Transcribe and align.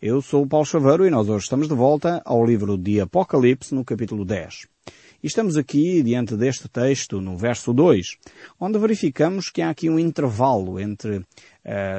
Eu 0.00 0.20
sou 0.20 0.42
o 0.42 0.46
Paulo 0.46 0.66
Chaveiro 0.66 1.06
e 1.06 1.10
nós 1.10 1.26
hoje 1.26 1.44
estamos 1.44 1.68
de 1.68 1.74
volta 1.74 2.20
ao 2.26 2.44
livro 2.44 2.76
de 2.76 3.00
Apocalipse 3.00 3.74
no 3.74 3.82
capítulo 3.82 4.26
10. 4.26 4.66
E 5.22 5.26
estamos 5.26 5.56
aqui 5.56 6.02
diante 6.02 6.36
deste 6.36 6.68
texto, 6.68 7.18
no 7.18 7.34
verso 7.34 7.72
2, 7.72 8.18
onde 8.60 8.78
verificamos 8.78 9.48
que 9.48 9.62
há 9.62 9.70
aqui 9.70 9.88
um 9.88 9.98
intervalo 9.98 10.78
entre 10.78 11.16
uh, 11.16 11.24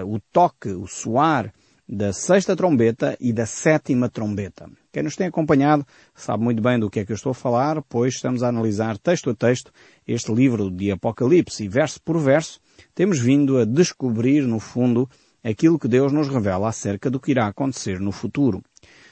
o 0.06 0.20
toque, 0.32 0.70
o 0.70 0.86
soar 0.86 1.52
da 1.90 2.14
sexta 2.14 2.56
trombeta 2.56 3.18
e 3.20 3.34
da 3.34 3.48
sétima 3.48 4.08
trombeta. 4.08 4.70
Quem 4.94 5.02
nos 5.02 5.16
tem 5.16 5.26
acompanhado 5.26 5.84
sabe 6.14 6.44
muito 6.44 6.62
bem 6.62 6.78
do 6.78 6.92
que 6.92 7.00
é 7.00 7.06
que 7.06 7.12
eu 7.12 7.16
estou 7.16 7.32
a 7.32 7.36
falar, 7.36 7.82
pois 7.90 8.14
estamos 8.14 8.44
a 8.44 8.50
analisar 8.50 9.00
texto 9.00 9.32
a 9.32 9.34
texto 9.34 9.72
este 10.08 10.32
livro 10.32 10.70
de 10.70 10.92
Apocalipse 10.92 11.64
e 11.64 11.68
verso 11.68 12.00
por 12.04 12.20
verso 12.20 12.60
temos 12.94 13.20
vindo 13.20 13.58
a 13.58 13.66
descobrir, 13.66 14.42
no 14.42 14.60
fundo, 14.60 15.10
aquilo 15.44 15.80
que 15.80 15.88
Deus 15.88 16.12
nos 16.12 16.28
revela 16.28 16.70
acerca 16.70 17.10
do 17.10 17.20
que 17.20 17.32
irá 17.32 17.48
acontecer 17.48 18.00
no 18.00 18.12
futuro. 18.12 18.62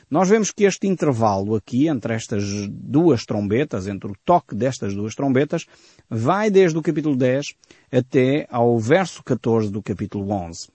Nós 0.09 0.29
vemos 0.29 0.51
que 0.51 0.65
este 0.65 0.87
intervalo 0.87 1.55
aqui 1.55 1.87
entre 1.87 2.13
estas 2.13 2.43
duas 2.69 3.25
trombetas, 3.25 3.87
entre 3.87 4.11
o 4.11 4.15
toque 4.23 4.53
destas 4.53 4.93
duas 4.93 5.15
trombetas, 5.15 5.65
vai 6.07 6.51
desde 6.51 6.77
o 6.77 6.81
capítulo 6.81 7.15
10 7.15 7.47
até 7.91 8.47
ao 8.51 8.77
verso 8.77 9.23
14 9.23 9.71
do 9.71 9.81
capítulo 9.81 10.29
11. 10.31 10.67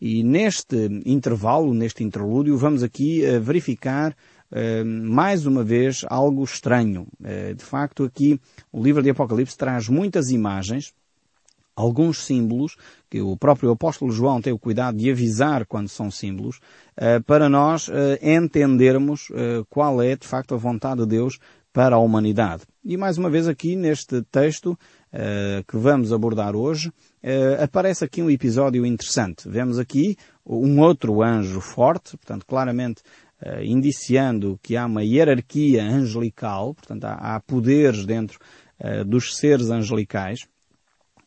E 0.00 0.22
neste 0.22 0.88
intervalo, 1.04 1.74
neste 1.74 2.02
interlúdio, 2.02 2.56
vamos 2.56 2.82
aqui 2.82 3.22
uh, 3.22 3.40
verificar 3.40 4.12
uh, 4.50 4.84
mais 4.84 5.44
uma 5.44 5.62
vez 5.62 6.04
algo 6.08 6.42
estranho. 6.42 7.06
Uh, 7.20 7.54
de 7.54 7.62
facto, 7.62 8.04
aqui 8.04 8.40
o 8.72 8.82
livro 8.82 9.02
de 9.02 9.10
Apocalipse 9.10 9.58
traz 9.58 9.88
muitas 9.90 10.30
imagens, 10.30 10.94
alguns 11.80 12.18
símbolos, 12.18 12.76
que 13.08 13.20
o 13.20 13.36
próprio 13.36 13.70
apóstolo 13.70 14.12
João 14.12 14.40
tem 14.40 14.52
o 14.52 14.58
cuidado 14.58 14.96
de 14.96 15.10
avisar 15.10 15.66
quando 15.66 15.88
são 15.88 16.10
símbolos, 16.10 16.60
para 17.26 17.48
nós 17.48 17.90
entendermos 18.22 19.28
qual 19.68 20.02
é 20.02 20.14
de 20.14 20.26
facto 20.26 20.54
a 20.54 20.58
vontade 20.58 21.00
de 21.00 21.06
Deus 21.06 21.38
para 21.72 21.96
a 21.96 21.98
humanidade. 22.00 22.62
E 22.84 22.96
mais 22.96 23.16
uma 23.16 23.30
vez 23.30 23.46
aqui 23.46 23.76
neste 23.76 24.22
texto 24.22 24.78
que 25.66 25.76
vamos 25.76 26.12
abordar 26.12 26.54
hoje, 26.54 26.92
aparece 27.62 28.04
aqui 28.04 28.22
um 28.22 28.30
episódio 28.30 28.84
interessante. 28.86 29.48
Vemos 29.48 29.78
aqui 29.78 30.16
um 30.44 30.80
outro 30.80 31.22
anjo 31.22 31.60
forte, 31.60 32.16
portanto, 32.16 32.44
claramente 32.46 33.02
indiciando 33.62 34.58
que 34.62 34.76
há 34.76 34.84
uma 34.84 35.02
hierarquia 35.02 35.82
angelical, 35.82 36.74
portanto, 36.74 37.04
há 37.04 37.40
poderes 37.40 38.04
dentro 38.04 38.38
dos 39.06 39.36
seres 39.36 39.70
angelicais, 39.70 40.40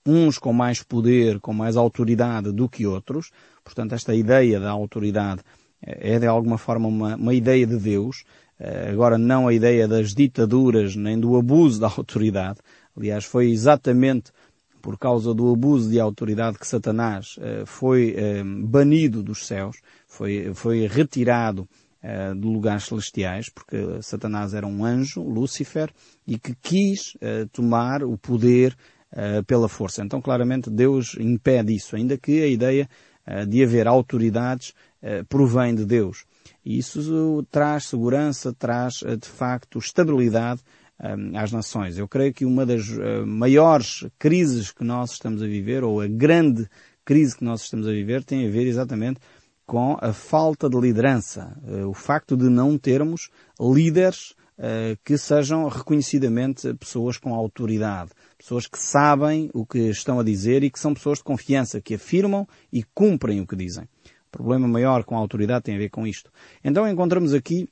uns 0.05 0.37
com 0.37 0.53
mais 0.53 0.83
poder, 0.83 1.39
com 1.39 1.53
mais 1.53 1.77
autoridade 1.77 2.51
do 2.51 2.67
que 2.67 2.85
outros, 2.85 3.31
portanto, 3.63 3.93
esta 3.93 4.13
ideia 4.13 4.59
da 4.59 4.71
autoridade 4.71 5.41
é 5.81 6.19
de 6.19 6.27
alguma 6.27 6.57
forma 6.57 6.87
uma, 6.87 7.15
uma 7.15 7.33
ideia 7.33 7.67
de 7.67 7.77
Deus, 7.77 8.23
agora 8.89 9.17
não 9.17 9.47
a 9.47 9.53
ideia 9.53 9.87
das 9.87 10.13
ditaduras 10.13 10.95
nem 10.95 11.19
do 11.19 11.37
abuso 11.37 11.79
da 11.79 11.87
autoridade, 11.97 12.59
Aliás, 12.95 13.25
foi 13.25 13.49
exatamente 13.49 14.31
por 14.81 14.97
causa 14.97 15.33
do 15.33 15.51
abuso 15.51 15.89
de 15.89 15.99
autoridade 15.99 16.59
que 16.59 16.67
Satanás 16.67 17.37
uh, 17.37 17.65
foi 17.65 18.15
banido 18.65 19.23
dos 19.23 19.47
céus, 19.47 19.77
foi, 20.07 20.53
foi 20.53 20.87
retirado 20.87 21.67
de 22.37 22.45
lugares 22.45 22.83
celestiais, 22.83 23.47
porque 23.47 23.77
Satanás 24.01 24.53
era 24.53 24.67
um 24.67 24.83
anjo, 24.83 25.23
Lúcifer, 25.23 25.89
e 26.27 26.37
que 26.37 26.53
quis 26.53 27.15
tomar 27.53 28.03
o 28.03 28.17
poder 28.17 28.75
pela 29.45 29.69
força. 29.69 30.03
Então, 30.03 30.21
claramente, 30.21 30.69
Deus 30.69 31.15
impede 31.19 31.75
isso, 31.75 31.95
ainda 31.95 32.17
que 32.17 32.41
a 32.41 32.47
ideia 32.47 32.89
de 33.47 33.63
haver 33.63 33.87
autoridades 33.87 34.73
provém 35.29 35.75
de 35.75 35.85
Deus. 35.85 36.25
E 36.65 36.77
isso 36.77 37.45
traz 37.51 37.85
segurança, 37.85 38.53
traz, 38.53 38.95
de 38.95 39.27
facto, 39.27 39.79
estabilidade 39.79 40.61
às 41.35 41.51
nações. 41.51 41.97
Eu 41.97 42.07
creio 42.07 42.33
que 42.33 42.45
uma 42.45 42.65
das 42.65 42.87
maiores 43.25 44.05
crises 44.17 44.71
que 44.71 44.83
nós 44.83 45.11
estamos 45.11 45.41
a 45.41 45.45
viver, 45.45 45.83
ou 45.83 46.01
a 46.01 46.07
grande 46.07 46.67
crise 47.05 47.35
que 47.37 47.43
nós 47.43 47.61
estamos 47.61 47.87
a 47.87 47.91
viver, 47.91 48.23
tem 48.23 48.47
a 48.47 48.49
ver 48.51 48.65
exatamente 48.65 49.19
com 49.65 49.97
a 50.01 50.11
falta 50.11 50.69
de 50.69 50.79
liderança. 50.79 51.57
O 51.87 51.93
facto 51.93 52.35
de 52.35 52.49
não 52.49 52.77
termos 52.77 53.29
líderes 53.59 54.33
que 55.03 55.17
sejam 55.17 55.67
reconhecidamente 55.67 56.73
pessoas 56.75 57.17
com 57.17 57.33
autoridade. 57.33 58.11
Pessoas 58.43 58.67
que 58.67 58.77
sabem 58.77 59.49
o 59.53 59.65
que 59.65 59.77
estão 59.89 60.19
a 60.19 60.23
dizer 60.23 60.65
e 60.65 60.69
que 60.69 60.77
são 60.77 60.93
pessoas 60.93 61.19
de 61.19 61.23
confiança, 61.23 61.79
que 61.79 61.95
afirmam 61.95 62.45
e 62.73 62.83
cumprem 62.83 63.39
o 63.39 63.47
que 63.47 63.55
dizem. 63.55 63.85
O 63.85 64.31
problema 64.33 64.67
maior 64.67 65.05
com 65.05 65.15
a 65.15 65.19
autoridade 65.19 65.63
tem 65.63 65.75
a 65.75 65.77
ver 65.77 65.87
com 65.87 66.05
isto. 66.05 66.29
Então 66.61 66.85
encontramos 66.85 67.33
aqui 67.33 67.69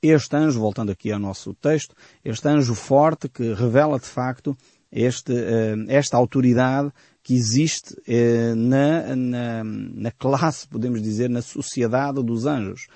este 0.00 0.34
anjo, 0.34 0.58
voltando 0.58 0.90
aqui 0.90 1.12
ao 1.12 1.18
nosso 1.18 1.52
texto, 1.52 1.94
este 2.24 2.48
anjo 2.48 2.74
forte 2.74 3.28
que 3.28 3.52
revela 3.52 3.98
de 3.98 4.06
facto 4.06 4.56
este, 4.90 5.34
eh, 5.34 5.74
esta 5.88 6.16
autoridade 6.16 6.90
que 7.22 7.34
existe 7.34 7.94
eh, 8.08 8.54
na, 8.54 9.14
na, 9.14 9.64
na 9.64 10.10
classe, 10.12 10.66
podemos 10.66 11.02
dizer, 11.02 11.28
na 11.28 11.42
sociedade 11.42 12.22
dos 12.22 12.46
anjos. 12.46 12.86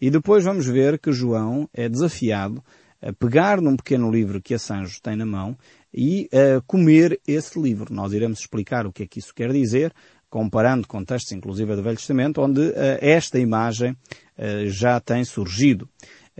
E 0.00 0.10
depois 0.10 0.44
vamos 0.44 0.64
ver 0.64 0.98
que 0.98 1.12
João 1.12 1.68
é 1.74 1.90
desafiado 1.90 2.64
a 3.00 3.12
pegar 3.12 3.60
num 3.60 3.76
pequeno 3.76 4.10
livro 4.10 4.40
que 4.40 4.54
esse 4.54 4.72
anjo 4.72 5.00
tem 5.02 5.14
na 5.14 5.26
mão 5.26 5.56
e 5.92 6.28
a 6.32 6.60
comer 6.66 7.20
esse 7.26 7.60
livro. 7.60 7.92
Nós 7.92 8.12
iremos 8.12 8.40
explicar 8.40 8.86
o 8.86 8.92
que 8.92 9.02
é 9.02 9.06
que 9.06 9.18
isso 9.18 9.34
quer 9.34 9.52
dizer, 9.52 9.92
comparando 10.28 10.86
com 10.86 11.04
textos 11.04 11.32
inclusive 11.32 11.74
do 11.74 11.82
Velho 11.82 11.96
Testamento, 11.96 12.40
onde 12.40 12.60
uh, 12.60 12.74
esta 13.00 13.38
imagem 13.38 13.92
uh, 13.92 14.68
já 14.68 15.00
tem 15.00 15.24
surgido. 15.24 15.88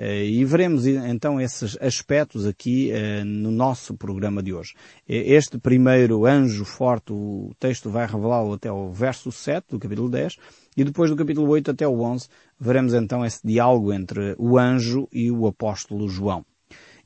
E 0.01 0.45
veremos 0.45 0.87
então 0.87 1.41
esses 1.41 1.77
aspectos 1.81 2.47
aqui 2.47 2.93
no 3.27 3.51
nosso 3.51 3.97
programa 3.97 4.41
de 4.41 4.55
hoje. 4.55 4.75
Este 5.09 5.59
primeiro 5.59 6.25
anjo 6.25 6.65
forte, 6.65 7.13
o 7.13 7.51
texto 7.59 7.91
vai 7.91 8.07
revelá-lo 8.07 8.53
até 8.53 8.71
o 8.71 8.93
verso 8.93 9.33
7 9.33 9.71
do 9.71 9.79
capítulo 9.81 10.09
10, 10.09 10.37
e 10.77 10.85
depois 10.85 11.11
do 11.11 11.17
capítulo 11.17 11.49
8 11.49 11.73
até 11.73 11.89
o 11.89 12.01
11, 12.01 12.29
veremos 12.61 12.95
então 12.95 13.27
esse 13.27 13.45
diálogo 13.45 13.93
entre 13.93 14.37
o 14.39 14.57
anjo 14.57 15.09
e 15.13 15.33
o 15.33 15.49
apóstolo 15.49 16.09
João. 16.09 16.47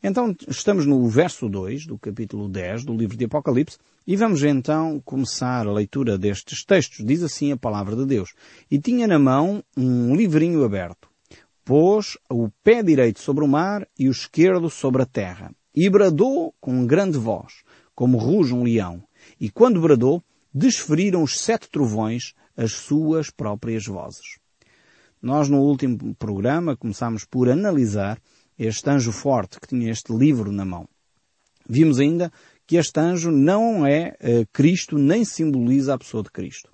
Então, 0.03 0.35
estamos 0.49 0.85
no 0.85 1.07
verso 1.09 1.49
2 1.49 1.87
do 1.87 1.97
capítulo 1.97 2.49
10 2.49 2.85
do 2.85 2.97
livro 2.97 3.17
de 3.17 3.25
Apocalipse 3.25 3.79
e 4.07 4.17
vamos 4.17 4.43
então 4.43 5.01
começar 5.05 5.67
a 5.67 5.73
leitura 5.73 6.19
destes 6.19 6.65
textos. 6.65 7.07
Diz 7.07 7.23
assim 7.23 7.53
a 7.53 7.57
palavra 7.57 7.95
de 7.95 8.05
Deus. 8.05 8.35
E 8.71 8.81
tinha 8.81 9.07
na 9.07 9.19
mão 9.19 9.63
um 9.77 10.17
livrinho 10.17 10.65
aberto 10.65 11.13
pôs 11.65 12.19
o 12.29 12.49
pé 12.63 12.83
direito 12.83 13.21
sobre 13.21 13.45
o 13.45 13.49
mar 13.49 13.87
e 13.99 14.09
o 14.09 14.13
esquerdo 14.13 14.69
sobre 14.69 15.03
a 15.03 15.07
terra, 15.07 15.55
e 15.75 15.89
bradou 15.89 16.55
com 16.61 16.87
grande 16.87 17.19
voz, 17.19 17.63
como 17.95 18.19
ruge 18.19 18.53
um 18.53 18.65
leão. 18.65 19.03
E 19.41 19.51
quando 19.51 19.81
bradou, 19.81 20.23
desferiram 20.53 21.23
os 21.23 21.39
sete 21.39 21.69
trovões 21.71 22.35
as 22.57 22.73
suas 22.73 23.31
próprias 23.31 23.87
vozes. 23.87 24.39
Nós 25.21 25.49
no 25.49 25.61
último 25.61 26.15
programa 26.17 26.77
começámos 26.77 27.25
por 27.25 27.49
analisar 27.49 28.21
este 28.59 28.89
anjo 28.91 29.13
forte 29.13 29.61
que 29.61 29.69
tinha 29.69 29.91
este 29.91 30.13
livro 30.13 30.53
na 30.53 30.65
mão. 30.65 30.89
Vimos 31.69 31.99
ainda 31.99 32.33
que 32.67 32.77
este 32.77 32.99
anjo 33.01 33.31
não 33.31 33.87
é 33.87 34.17
uh, 34.21 34.47
Cristo 34.53 34.99
nem 34.99 35.25
simboliza 35.25 35.95
a 35.95 35.99
pessoa 35.99 36.23
de 36.23 36.31
Cristo. 36.31 36.71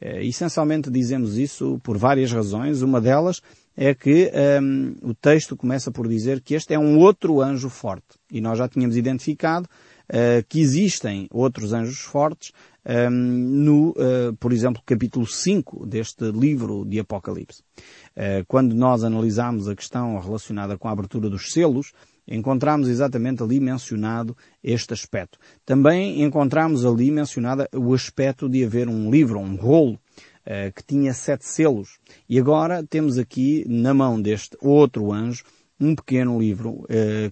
Uh, 0.00 0.20
essencialmente 0.22 0.90
dizemos 0.90 1.38
isso 1.38 1.80
por 1.82 1.96
várias 1.96 2.32
razões. 2.32 2.82
Uma 2.82 3.00
delas 3.00 3.40
é 3.76 3.94
que 3.94 4.30
um, 4.62 4.94
o 5.02 5.14
texto 5.14 5.56
começa 5.56 5.90
por 5.90 6.08
dizer 6.08 6.40
que 6.40 6.54
este 6.54 6.74
é 6.74 6.78
um 6.78 6.98
outro 6.98 7.40
anjo 7.40 7.68
forte. 7.68 8.18
E 8.30 8.40
nós 8.40 8.58
já 8.58 8.68
tínhamos 8.68 8.96
identificado 8.96 9.68
uh, 10.08 10.44
que 10.48 10.60
existem 10.60 11.28
outros 11.30 11.72
anjos 11.72 12.00
fortes 12.00 12.52
um, 12.86 13.10
no, 13.10 13.90
uh, 13.90 14.34
por 14.38 14.52
exemplo, 14.52 14.80
capítulo 14.86 15.26
5 15.26 15.84
deste 15.86 16.30
livro 16.30 16.84
de 16.84 17.00
Apocalipse. 17.00 17.62
Uh, 18.16 18.44
quando 18.46 18.74
nós 18.74 19.02
analisamos 19.02 19.68
a 19.68 19.74
questão 19.74 20.18
relacionada 20.20 20.78
com 20.78 20.86
a 20.86 20.92
abertura 20.92 21.28
dos 21.28 21.52
selos, 21.52 21.92
encontramos 22.28 22.88
exatamente 22.88 23.42
ali 23.42 23.58
mencionado 23.58 24.36
este 24.62 24.92
aspecto. 24.92 25.38
Também 25.64 26.22
encontramos 26.22 26.86
ali 26.86 27.10
mencionado 27.10 27.66
o 27.74 27.92
aspecto 27.92 28.48
de 28.48 28.64
haver 28.64 28.88
um 28.88 29.10
livro, 29.10 29.40
um 29.40 29.56
rolo, 29.56 29.94
uh, 29.94 30.72
que 30.72 30.84
tinha 30.86 31.12
sete 31.12 31.44
selos. 31.44 31.98
E 32.28 32.38
agora 32.38 32.84
temos 32.84 33.18
aqui 33.18 33.64
na 33.68 33.92
mão 33.92 34.20
deste 34.20 34.56
outro 34.60 35.12
anjo 35.12 35.42
um 35.78 35.94
pequeno 35.94 36.40
livro 36.40 36.86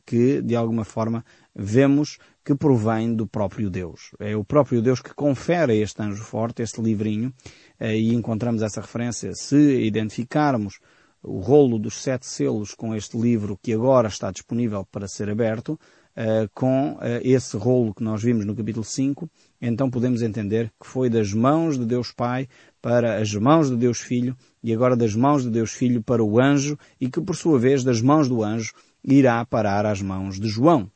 que, 0.04 0.42
de 0.42 0.54
alguma 0.54 0.84
forma, 0.84 1.24
vemos 1.54 2.18
que 2.44 2.54
provém 2.54 3.14
do 3.14 3.26
próprio 3.26 3.70
Deus. 3.70 4.10
É 4.18 4.36
o 4.36 4.44
próprio 4.44 4.82
Deus 4.82 5.00
que 5.00 5.14
confere 5.14 5.72
a 5.72 5.76
este 5.76 6.02
anjo 6.02 6.22
forte, 6.22 6.62
este 6.62 6.80
livrinho, 6.80 7.32
uh, 7.80 7.84
e 7.86 8.12
encontramos 8.12 8.62
essa 8.62 8.80
referência. 8.80 9.32
Se 9.34 9.82
identificarmos 9.84 10.78
o 11.22 11.38
rolo 11.38 11.78
dos 11.78 12.02
sete 12.02 12.26
selos 12.26 12.74
com 12.74 12.94
este 12.94 13.16
livro 13.16 13.58
que 13.62 13.72
agora 13.72 14.08
está 14.08 14.30
disponível 14.30 14.86
para 14.90 15.08
ser 15.08 15.30
aberto, 15.30 15.78
uh, 16.16 16.48
com 16.54 16.92
uh, 16.92 17.00
esse 17.22 17.56
rolo 17.56 17.94
que 17.94 18.02
nós 18.02 18.22
vimos 18.22 18.44
no 18.44 18.54
capítulo 18.54 18.84
5, 18.84 19.28
então 19.60 19.90
podemos 19.90 20.22
entender 20.22 20.70
que 20.80 20.86
foi 20.86 21.08
das 21.08 21.32
mãos 21.32 21.78
de 21.78 21.86
Deus 21.86 22.12
Pai 22.12 22.48
para 22.80 23.20
as 23.20 23.32
mãos 23.34 23.70
de 23.70 23.76
Deus 23.76 24.00
Filho 24.00 24.36
e 24.62 24.72
agora 24.72 24.96
das 24.96 25.14
mãos 25.14 25.42
de 25.42 25.50
Deus 25.50 25.72
Filho 25.72 26.02
para 26.02 26.22
o 26.22 26.40
anjo 26.40 26.78
e 27.00 27.08
que 27.08 27.20
por 27.20 27.34
sua 27.34 27.58
vez 27.58 27.82
das 27.82 28.00
mãos 28.00 28.28
do 28.28 28.42
anjo 28.42 28.72
irá 29.02 29.44
parar 29.44 29.86
às 29.86 30.00
mãos 30.00 30.38
de 30.38 30.48
João. 30.48 30.90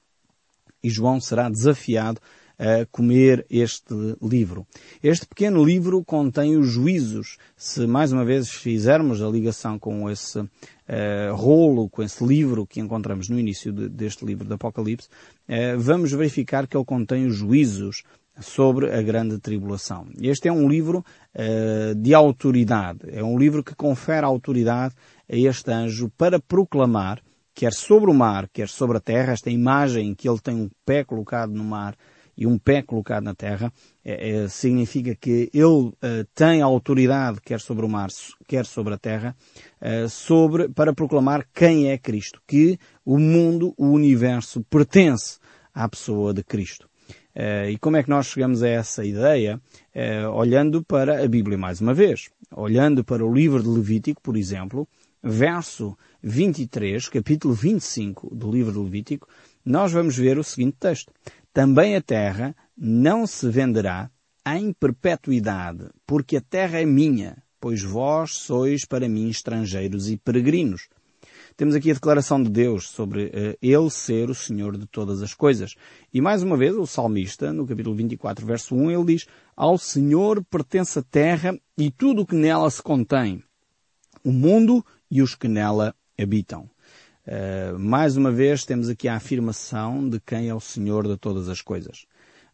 E 0.83 0.89
João 0.91 1.21
será 1.21 1.49
desafiado 1.49 2.21
a 2.59 2.85
comer 2.91 3.47
este 3.49 3.95
livro. 4.21 4.67
Este 5.03 5.25
pequeno 5.27 5.65
livro 5.65 6.05
contém 6.05 6.57
os 6.57 6.67
juízos. 6.67 7.39
Se 7.57 7.87
mais 7.87 8.13
uma 8.13 8.25
vez 8.25 8.51
fizermos 8.51 9.23
a 9.23 9.29
ligação 9.29 9.79
com 9.79 10.11
esse 10.11 10.41
uh, 10.41 10.49
rolo, 11.35 11.89
com 11.89 12.03
esse 12.03 12.25
livro 12.25 12.67
que 12.67 12.81
encontramos 12.81 13.29
no 13.29 13.39
início 13.39 13.73
de, 13.73 13.89
deste 13.89 14.25
livro 14.25 14.45
do 14.45 14.55
Apocalipse, 14.55 15.09
uh, 15.49 15.79
vamos 15.79 16.11
verificar 16.11 16.67
que 16.67 16.77
ele 16.77 16.85
contém 16.85 17.27
os 17.27 17.37
juízos 17.37 18.03
sobre 18.41 18.93
a 18.93 19.03
grande 19.03 19.39
tribulação. 19.39 20.07
Este 20.21 20.49
é 20.49 20.53
um 20.53 20.69
livro 20.69 21.05
uh, 21.35 21.95
de 21.95 22.13
autoridade. 22.13 23.01
É 23.07 23.23
um 23.23 23.39
livro 23.39 23.63
que 23.63 23.75
confere 23.75 24.27
autoridade 24.27 24.95
a 25.31 25.37
este 25.37 25.71
anjo 25.71 26.11
para 26.17 26.41
proclamar, 26.41 27.21
quer 27.59 27.73
sobre 27.73 28.09
o 28.09 28.15
mar, 28.15 28.49
quer 28.53 28.69
sobre 28.69 28.99
a 28.99 29.01
terra, 29.01 29.33
esta 29.33 29.51
imagem 29.51 30.15
que 30.15 30.29
ele 30.29 30.39
tem 30.39 30.55
um 30.55 30.71
pé 30.87 31.03
colocado 31.03 31.53
no 31.53 31.65
mar 31.65 31.97
e 32.37 32.47
um 32.47 32.57
pé 32.57 32.83
colocado 32.83 33.25
na 33.25 33.35
terra, 33.35 33.73
é, 34.05 34.31
é, 34.31 34.49
significa 34.49 35.13
que 35.17 35.51
ele 35.53 35.65
uh, 35.65 35.93
tem 36.37 36.63
autoridade, 36.63 37.41
quer 37.41 37.61
sobre 37.61 37.85
o 37.85 37.89
mar, 37.89 38.11
quer 38.47 38.65
sobre 38.65 38.95
a 38.95 38.97
terra, 38.97 39.35
uh, 39.83 40.09
sobre, 40.09 40.69
para 40.69 40.95
proclamar 40.95 41.49
quem 41.53 41.91
é 41.91 41.99
Cristo, 41.99 42.41
que 42.47 42.79
o 43.05 43.19
mundo, 43.19 43.75
o 43.77 43.89
universo 43.89 44.65
pertence 44.71 45.41
à 45.75 45.89
pessoa 45.89 46.33
de 46.33 46.45
Cristo. 46.45 46.89
Uh, 47.35 47.71
e 47.71 47.79
como 47.79 47.97
é 47.97 48.05
que 48.05 48.09
nós 48.09 48.29
chegamos 48.29 48.63
a 48.63 48.69
essa 48.69 49.05
ideia? 49.05 49.61
olhando 50.33 50.85
para 50.85 51.25
a 51.25 51.27
Bíblia 51.27 51.59
mais 51.59 51.81
uma 51.81 51.93
vez. 51.93 52.31
Olhando 52.53 53.03
para 53.03 53.27
o 53.27 53.35
livro 53.35 53.61
de 53.61 53.69
Levítico, 53.69 54.23
por 54.23 54.37
exemplo, 54.37 54.87
verso 55.23 55.97
23, 56.23 57.09
capítulo 57.09 57.55
25 57.55 58.35
do 58.35 58.51
livro 58.51 58.73
de 58.73 58.79
Levítico, 58.79 59.29
nós 59.65 59.93
vamos 59.93 60.17
ver 60.17 60.39
o 60.39 60.45
seguinte 60.45 60.77
texto. 60.79 61.13
Também 61.53 61.97
a 61.97 62.03
terra 62.03 62.55
não 62.77 63.27
se 63.27 63.49
venderá 63.49 64.11
em 64.47 64.73
perpetuidade, 64.73 65.91
porque 66.07 66.37
a 66.37 66.41
terra 66.41 66.81
é 66.81 66.87
minha, 66.87 67.43
pois 67.61 67.83
vós 67.83 68.33
sois 68.33 68.85
para 68.85 69.09
mim 69.09 69.29
estrangeiros 69.29 70.09
e 70.09 70.17
peregrinos. 70.17 70.89
Temos 71.57 71.75
aqui 71.75 71.91
a 71.91 71.95
declaração 71.95 72.41
de 72.41 72.49
Deus 72.49 72.89
sobre 72.89 73.25
uh, 73.25 73.59
Ele 73.61 73.91
ser 73.91 74.31
o 74.31 74.35
Senhor 74.35 74.79
de 74.79 74.87
todas 74.87 75.23
as 75.23 75.35
coisas. 75.35 75.75
E 76.15 76.21
mais 76.21 76.43
uma 76.43 76.57
vez, 76.57 76.77
o 76.77 76.87
salmista, 76.87 77.53
no 77.53 77.67
capítulo 77.67 77.97
24, 77.97 78.47
verso 78.47 78.77
1, 78.77 78.93
ele 78.93 79.05
diz, 79.05 79.27
Ao 79.57 79.77
Senhor 79.77 80.45
pertence 80.45 81.01
a 81.01 81.03
terra 81.03 81.59
e 81.77 81.91
tudo 81.91 82.23
o 82.23 82.27
que 82.27 82.37
nela 82.37 82.71
se 82.71 82.81
contém, 82.81 83.43
o 84.23 84.31
mundo 84.31 84.85
e 85.11 85.23
os 85.23 85.35
que 85.35 85.49
nela 85.49 85.95
habitam. 86.19 86.69
Uh, 87.27 87.79
mais 87.79 88.17
uma 88.17 88.33
vez 88.33 88.65
temos 88.65 88.89
aqui 88.89 89.07
a 89.07 89.17
afirmação 89.17 90.09
de 90.09 90.19
quem 90.21 90.49
é 90.49 90.55
o 90.55 90.61
Senhor 90.61 91.07
de 91.07 91.17
todas 91.17 91.49
as 91.49 91.61
coisas. 91.61 92.07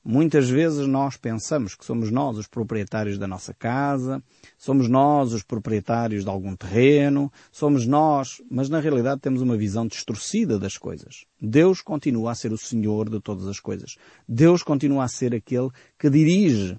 Muitas 0.07 0.51
vezes 0.51 0.87
nós 0.87 1.17
pensamos 1.17 1.75
que 1.75 1.83
somos 1.83 2.11
nós 2.11 2.37
os 2.37 2.47
proprietários 2.47 3.17
da 3.17 3.27
nossa 3.27 3.55
casa, 3.55 4.23
somos 4.59 4.87
nós 4.87 5.33
os 5.33 5.43
proprietários 5.43 6.25
de 6.25 6.29
algum 6.29 6.55
terreno, 6.55 7.33
somos 7.51 7.87
nós, 7.87 8.43
mas 8.51 8.69
na 8.69 8.81
realidade 8.81 9.23
temos 9.23 9.41
uma 9.41 9.57
visão 9.57 9.87
distorcida 9.87 10.59
das 10.59 10.77
coisas. 10.77 11.25
Deus 11.41 11.81
continua 11.81 12.33
a 12.33 12.35
ser 12.35 12.53
o 12.53 12.59
Senhor 12.59 13.09
de 13.09 13.19
todas 13.19 13.47
as 13.47 13.59
coisas. 13.59 13.97
Deus 14.29 14.63
continua 14.63 15.05
a 15.05 15.09
ser 15.09 15.35
aquele 15.35 15.71
que 15.99 16.11
dirige 16.11 16.73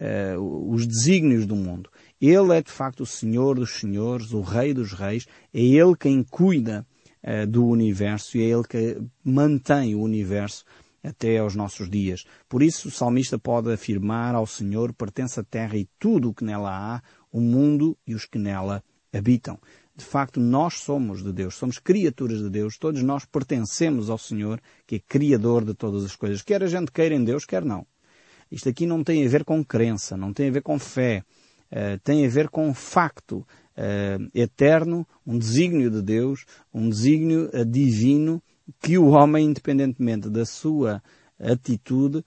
uh, 0.00 0.72
os 0.72 0.84
desígnios 0.84 1.46
do 1.46 1.54
mundo. 1.54 1.88
Ele 2.24 2.56
é 2.56 2.62
de 2.62 2.70
facto 2.70 3.00
o 3.00 3.06
Senhor 3.06 3.56
dos 3.56 3.80
Senhores, 3.80 4.32
o 4.32 4.42
Rei 4.42 4.72
dos 4.72 4.92
Reis, 4.92 5.26
é 5.52 5.60
Ele 5.60 5.96
quem 5.98 6.22
cuida 6.22 6.86
uh, 7.24 7.44
do 7.48 7.66
universo 7.66 8.38
e 8.38 8.42
é 8.42 8.44
Ele 8.44 8.62
que 8.62 9.02
mantém 9.24 9.96
o 9.96 10.00
universo 10.00 10.64
até 11.02 11.38
aos 11.38 11.56
nossos 11.56 11.90
dias. 11.90 12.24
Por 12.48 12.62
isso 12.62 12.86
o 12.86 12.90
salmista 12.92 13.40
pode 13.40 13.72
afirmar 13.72 14.36
ao 14.36 14.46
Senhor 14.46 14.92
pertence 14.92 15.40
a 15.40 15.42
terra 15.42 15.76
e 15.76 15.88
tudo 15.98 16.30
o 16.30 16.34
que 16.34 16.44
nela 16.44 16.70
há, 16.70 17.02
o 17.32 17.40
mundo 17.40 17.98
e 18.06 18.14
os 18.14 18.24
que 18.24 18.38
nela 18.38 18.84
habitam. 19.12 19.58
De 19.96 20.04
facto, 20.04 20.38
nós 20.38 20.74
somos 20.74 21.24
de 21.24 21.32
Deus, 21.32 21.56
somos 21.56 21.80
criaturas 21.80 22.38
de 22.38 22.48
Deus, 22.48 22.78
todos 22.78 23.02
nós 23.02 23.24
pertencemos 23.24 24.08
ao 24.08 24.16
Senhor, 24.16 24.60
que 24.86 24.94
é 24.94 25.00
Criador 25.00 25.64
de 25.64 25.74
todas 25.74 26.04
as 26.04 26.14
coisas. 26.14 26.40
Quer 26.40 26.62
a 26.62 26.68
gente 26.68 26.92
queira 26.92 27.16
em 27.16 27.24
Deus, 27.24 27.44
quer 27.44 27.64
não. 27.64 27.84
Isto 28.48 28.68
aqui 28.68 28.86
não 28.86 29.02
tem 29.02 29.26
a 29.26 29.28
ver 29.28 29.44
com 29.44 29.64
crença, 29.64 30.16
não 30.16 30.32
tem 30.32 30.48
a 30.48 30.52
ver 30.52 30.62
com 30.62 30.78
fé, 30.78 31.24
uh, 31.72 31.98
tem 32.04 32.24
a 32.24 32.28
ver 32.28 32.48
com 32.48 32.68
um 32.68 32.74
facto 32.74 33.38
uh, 33.38 34.30
eterno, 34.34 35.06
um 35.26 35.38
desígnio 35.38 35.90
de 35.90 36.02
Deus, 36.02 36.44
um 36.72 36.88
desígnio 36.88 37.50
uh, 37.52 37.64
divino 37.64 38.42
que 38.80 38.98
o 38.98 39.08
homem, 39.08 39.46
independentemente 39.46 40.30
da 40.30 40.46
sua 40.46 41.02
atitude, 41.38 42.24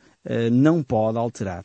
não 0.51 0.83
pode 0.83 1.17
alterar. 1.17 1.63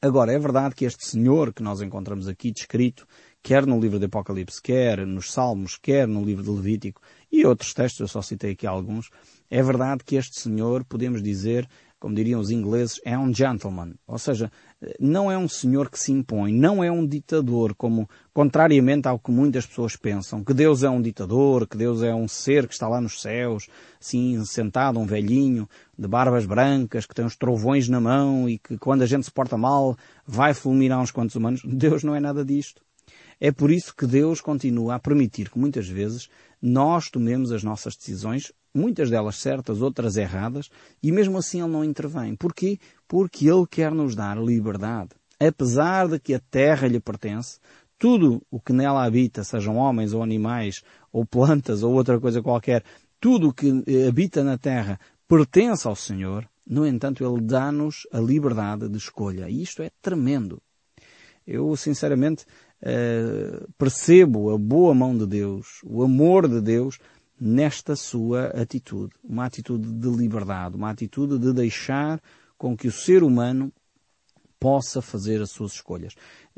Agora, 0.00 0.32
é 0.32 0.38
verdade 0.38 0.74
que 0.74 0.86
este 0.86 1.06
Senhor 1.06 1.52
que 1.52 1.62
nós 1.62 1.82
encontramos 1.82 2.26
aqui 2.26 2.50
descrito, 2.50 3.06
quer 3.42 3.66
no 3.66 3.78
livro 3.78 3.98
de 3.98 4.06
Apocalipse, 4.06 4.60
quer 4.60 5.06
nos 5.06 5.30
Salmos, 5.30 5.76
quer 5.76 6.08
no 6.08 6.24
livro 6.24 6.42
de 6.42 6.50
Levítico 6.50 7.00
e 7.30 7.44
outros 7.44 7.74
textos, 7.74 8.00
eu 8.00 8.08
só 8.08 8.22
citei 8.22 8.52
aqui 8.52 8.66
alguns, 8.66 9.10
é 9.50 9.62
verdade 9.62 10.02
que 10.04 10.16
este 10.16 10.40
Senhor, 10.40 10.84
podemos 10.84 11.22
dizer, 11.22 11.68
como 12.04 12.14
diriam 12.14 12.38
os 12.38 12.50
ingleses, 12.50 13.00
é 13.02 13.16
um 13.16 13.32
gentleman. 13.32 13.94
Ou 14.06 14.18
seja, 14.18 14.52
não 15.00 15.32
é 15.32 15.38
um 15.38 15.48
senhor 15.48 15.88
que 15.88 15.98
se 15.98 16.12
impõe, 16.12 16.52
não 16.52 16.84
é 16.84 16.92
um 16.92 17.06
ditador, 17.06 17.74
como 17.74 18.06
contrariamente 18.30 19.08
ao 19.08 19.18
que 19.18 19.30
muitas 19.30 19.64
pessoas 19.64 19.96
pensam, 19.96 20.44
que 20.44 20.52
Deus 20.52 20.82
é 20.82 20.90
um 20.90 21.00
ditador, 21.00 21.66
que 21.66 21.78
Deus 21.78 22.02
é 22.02 22.14
um 22.14 22.28
ser 22.28 22.68
que 22.68 22.74
está 22.74 22.86
lá 22.86 23.00
nos 23.00 23.22
céus, 23.22 23.68
assim, 23.98 24.44
sentado, 24.44 25.00
um 25.00 25.06
velhinho, 25.06 25.66
de 25.98 26.06
barbas 26.06 26.44
brancas, 26.44 27.06
que 27.06 27.14
tem 27.14 27.24
uns 27.24 27.36
trovões 27.36 27.88
na 27.88 28.02
mão 28.02 28.46
e 28.50 28.58
que 28.58 28.76
quando 28.76 29.00
a 29.00 29.06
gente 29.06 29.24
se 29.24 29.30
porta 29.30 29.56
mal 29.56 29.96
vai 30.26 30.52
fulminar 30.52 31.00
uns 31.00 31.10
quantos 31.10 31.36
humanos. 31.36 31.62
Deus 31.64 32.04
não 32.04 32.14
é 32.14 32.20
nada 32.20 32.44
disto. 32.44 32.82
É 33.40 33.50
por 33.50 33.70
isso 33.70 33.96
que 33.96 34.06
Deus 34.06 34.42
continua 34.42 34.96
a 34.96 34.98
permitir 34.98 35.48
que 35.48 35.58
muitas 35.58 35.88
vezes 35.88 36.28
nós 36.60 37.08
tomemos 37.08 37.50
as 37.50 37.64
nossas 37.64 37.96
decisões 37.96 38.52
muitas 38.74 39.08
delas 39.08 39.36
certas, 39.36 39.80
outras 39.80 40.16
erradas, 40.16 40.68
e 41.02 41.12
mesmo 41.12 41.38
assim 41.38 41.60
ele 41.60 41.70
não 41.70 41.84
intervém. 41.84 42.34
Porquê? 42.34 42.78
Porque 43.06 43.48
ele 43.48 43.66
quer 43.70 43.92
nos 43.92 44.14
dar 44.16 44.36
liberdade. 44.36 45.10
Apesar 45.38 46.08
de 46.08 46.18
que 46.18 46.34
a 46.34 46.40
terra 46.40 46.88
lhe 46.88 47.00
pertence, 47.00 47.58
tudo 47.98 48.42
o 48.50 48.60
que 48.60 48.72
nela 48.72 49.04
habita, 49.04 49.44
sejam 49.44 49.76
homens 49.76 50.12
ou 50.12 50.22
animais, 50.22 50.82
ou 51.12 51.24
plantas 51.24 51.82
ou 51.82 51.94
outra 51.94 52.20
coisa 52.20 52.42
qualquer, 52.42 52.82
tudo 53.20 53.48
o 53.48 53.52
que 53.54 53.82
eh, 53.86 54.08
habita 54.08 54.42
na 54.42 54.58
terra 54.58 54.98
pertence 55.28 55.86
ao 55.86 55.96
Senhor, 55.96 56.48
no 56.66 56.86
entanto, 56.86 57.24
Ele 57.24 57.42
dá-nos 57.42 58.06
a 58.12 58.18
liberdade 58.18 58.88
de 58.88 58.96
escolha. 58.96 59.48
E 59.48 59.62
isto 59.62 59.82
é 59.82 59.90
tremendo. 60.00 60.62
Eu, 61.46 61.76
sinceramente, 61.76 62.46
eh, 62.80 63.62
percebo 63.76 64.50
a 64.50 64.58
boa 64.58 64.94
mão 64.94 65.16
de 65.16 65.26
Deus, 65.26 65.80
o 65.84 66.02
amor 66.02 66.48
de 66.48 66.60
Deus 66.60 66.98
nesta 67.46 67.94
sua 67.94 68.46
atitude. 68.46 69.12
Uma 69.22 69.44
atitude 69.44 69.92
de 69.92 70.08
liberdade, 70.08 70.76
uma 70.76 70.88
atitude 70.88 71.38
de 71.38 71.52
deixar 71.52 72.18
com 72.56 72.74
que 72.74 72.88
o 72.88 72.92
ser 72.92 73.22
humano 73.22 73.70
possa 74.58 75.02
fazer 75.02 75.42
as 75.42 75.50
suas 75.50 75.72
escolhas. 75.72 76.14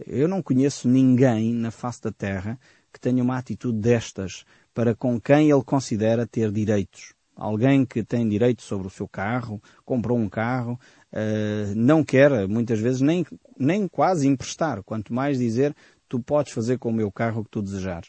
Eu 0.07 0.29
não 0.29 0.41
conheço 0.41 0.87
ninguém 0.87 1.53
na 1.53 1.73
face 1.73 2.01
da 2.03 2.13
Terra 2.13 2.57
que 2.93 3.01
tenha 3.01 3.21
uma 3.21 3.37
atitude 3.37 3.79
destas 3.79 4.45
para 4.73 4.95
com 4.95 5.21
quem 5.21 5.51
ele 5.51 5.65
considera 5.65 6.25
ter 6.25 6.53
direitos. 6.53 7.15
Alguém 7.35 7.85
que 7.85 8.05
tem 8.05 8.27
direito 8.29 8.63
sobre 8.63 8.87
o 8.87 8.91
seu 8.91 9.09
carro, 9.09 9.61
comprou 9.85 10.17
um 10.17 10.29
carro, 10.29 10.79
uh, 11.13 11.75
não 11.75 12.05
quer, 12.05 12.47
muitas 12.47 12.79
vezes, 12.79 13.01
nem, 13.01 13.27
nem 13.59 13.89
quase 13.89 14.29
emprestar, 14.29 14.83
quanto 14.85 15.13
mais 15.13 15.37
dizer, 15.37 15.75
tu 16.09 16.21
podes 16.21 16.53
fazer 16.53 16.79
com 16.79 16.91
o 16.91 16.95
meu 16.95 17.11
carro 17.11 17.41
o 17.41 17.45
que 17.45 17.51
tu 17.51 17.61
desejares. 17.61 18.09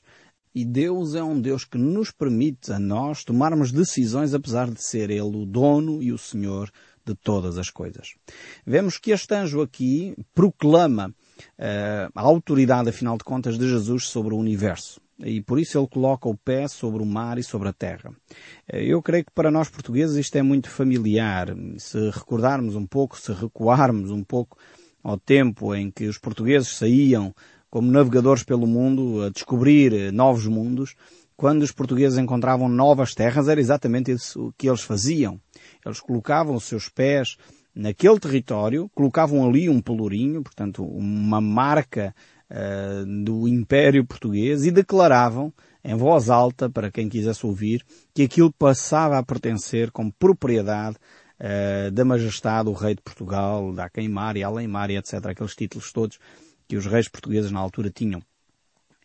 E 0.57 0.65
Deus 0.65 1.13
é 1.13 1.23
um 1.23 1.39
Deus 1.39 1.63
que 1.65 1.77
nos 1.77 2.09
permite 2.09 2.73
a 2.73 2.79
nós 2.79 3.23
tomarmos 3.23 3.71
decisões 3.71 4.33
apesar 4.33 4.67
de 4.71 4.83
ser 4.83 5.11
Ele 5.11 5.37
o 5.37 5.45
dono 5.45 6.01
e 6.01 6.11
o 6.11 6.17
Senhor 6.17 6.71
de 7.05 7.13
todas 7.13 7.59
as 7.59 7.69
coisas. 7.69 8.15
Vemos 8.65 8.97
que 8.97 9.11
este 9.11 9.35
anjo 9.35 9.61
aqui 9.61 10.15
proclama 10.33 11.09
uh, 11.09 12.11
a 12.15 12.21
autoridade, 12.21 12.89
afinal 12.89 13.19
de 13.19 13.23
contas, 13.23 13.55
de 13.55 13.69
Jesus 13.69 14.05
sobre 14.05 14.33
o 14.33 14.37
universo. 14.39 14.99
E 15.19 15.43
por 15.43 15.59
isso 15.59 15.77
ele 15.77 15.87
coloca 15.87 16.27
o 16.27 16.35
pé 16.35 16.67
sobre 16.67 17.03
o 17.03 17.05
mar 17.05 17.37
e 17.37 17.43
sobre 17.43 17.69
a 17.69 17.73
terra. 17.73 18.11
Eh, 18.67 18.85
eu 18.85 18.99
creio 19.03 19.25
que 19.25 19.31
para 19.31 19.51
nós 19.51 19.69
portugueses 19.69 20.15
isto 20.15 20.37
é 20.37 20.41
muito 20.41 20.71
familiar. 20.71 21.55
Se 21.77 22.09
recordarmos 22.09 22.75
um 22.75 22.87
pouco, 22.87 23.19
se 23.19 23.31
recuarmos 23.31 24.09
um 24.09 24.23
pouco 24.23 24.57
ao 25.03 25.19
tempo 25.19 25.75
em 25.75 25.91
que 25.91 26.07
os 26.07 26.17
portugueses 26.17 26.69
saíam 26.69 27.31
como 27.69 27.91
navegadores 27.91 28.43
pelo 28.43 28.67
mundo, 28.67 29.23
a 29.23 29.29
descobrir 29.29 29.93
eh, 29.93 30.11
novos 30.11 30.47
mundos. 30.47 30.95
Quando 31.35 31.61
os 31.61 31.71
portugueses 31.71 32.17
encontravam 32.17 32.67
novas 32.67 33.13
terras, 33.13 33.47
era 33.47 33.59
exatamente 33.59 34.11
isso 34.11 34.53
que 34.57 34.67
eles 34.67 34.81
faziam. 34.81 35.39
Eles 35.85 35.99
colocavam 35.99 36.55
os 36.55 36.63
seus 36.63 36.89
pés 36.89 37.37
naquele 37.75 38.19
território, 38.19 38.89
colocavam 38.95 39.47
ali 39.47 39.69
um 39.69 39.79
pelourinho, 39.79 40.41
portanto, 40.41 40.83
uma 40.83 41.39
marca 41.39 42.15
uh, 42.49 43.23
do 43.23 43.47
Império 43.47 44.05
Português 44.05 44.65
e 44.65 44.71
declaravam 44.71 45.53
em 45.83 45.95
voz 45.95 46.29
alta, 46.29 46.69
para 46.69 46.91
quem 46.91 47.07
quisesse 47.07 47.45
ouvir, 47.45 47.85
que 48.13 48.23
aquilo 48.23 48.51
passava 48.51 49.17
a 49.17 49.23
pertencer 49.23 49.91
como 49.91 50.11
propriedade 50.11 50.97
uh, 51.39 51.91
da 51.91 52.03
majestade 52.03 52.65
do 52.65 52.73
rei 52.73 52.95
de 52.95 53.01
Portugal, 53.01 53.71
da 53.71 53.89
Queimar 53.89 54.35
e 54.35 54.43
Além-Mar, 54.43 54.89
etc. 54.89 55.27
Aqueles 55.27 55.55
títulos 55.55 55.93
todos 55.93 56.17
que 56.67 56.75
os 56.75 56.85
reis 56.85 57.07
portugueses 57.07 57.51
na 57.51 57.59
altura 57.59 57.89
tinham. 57.89 58.21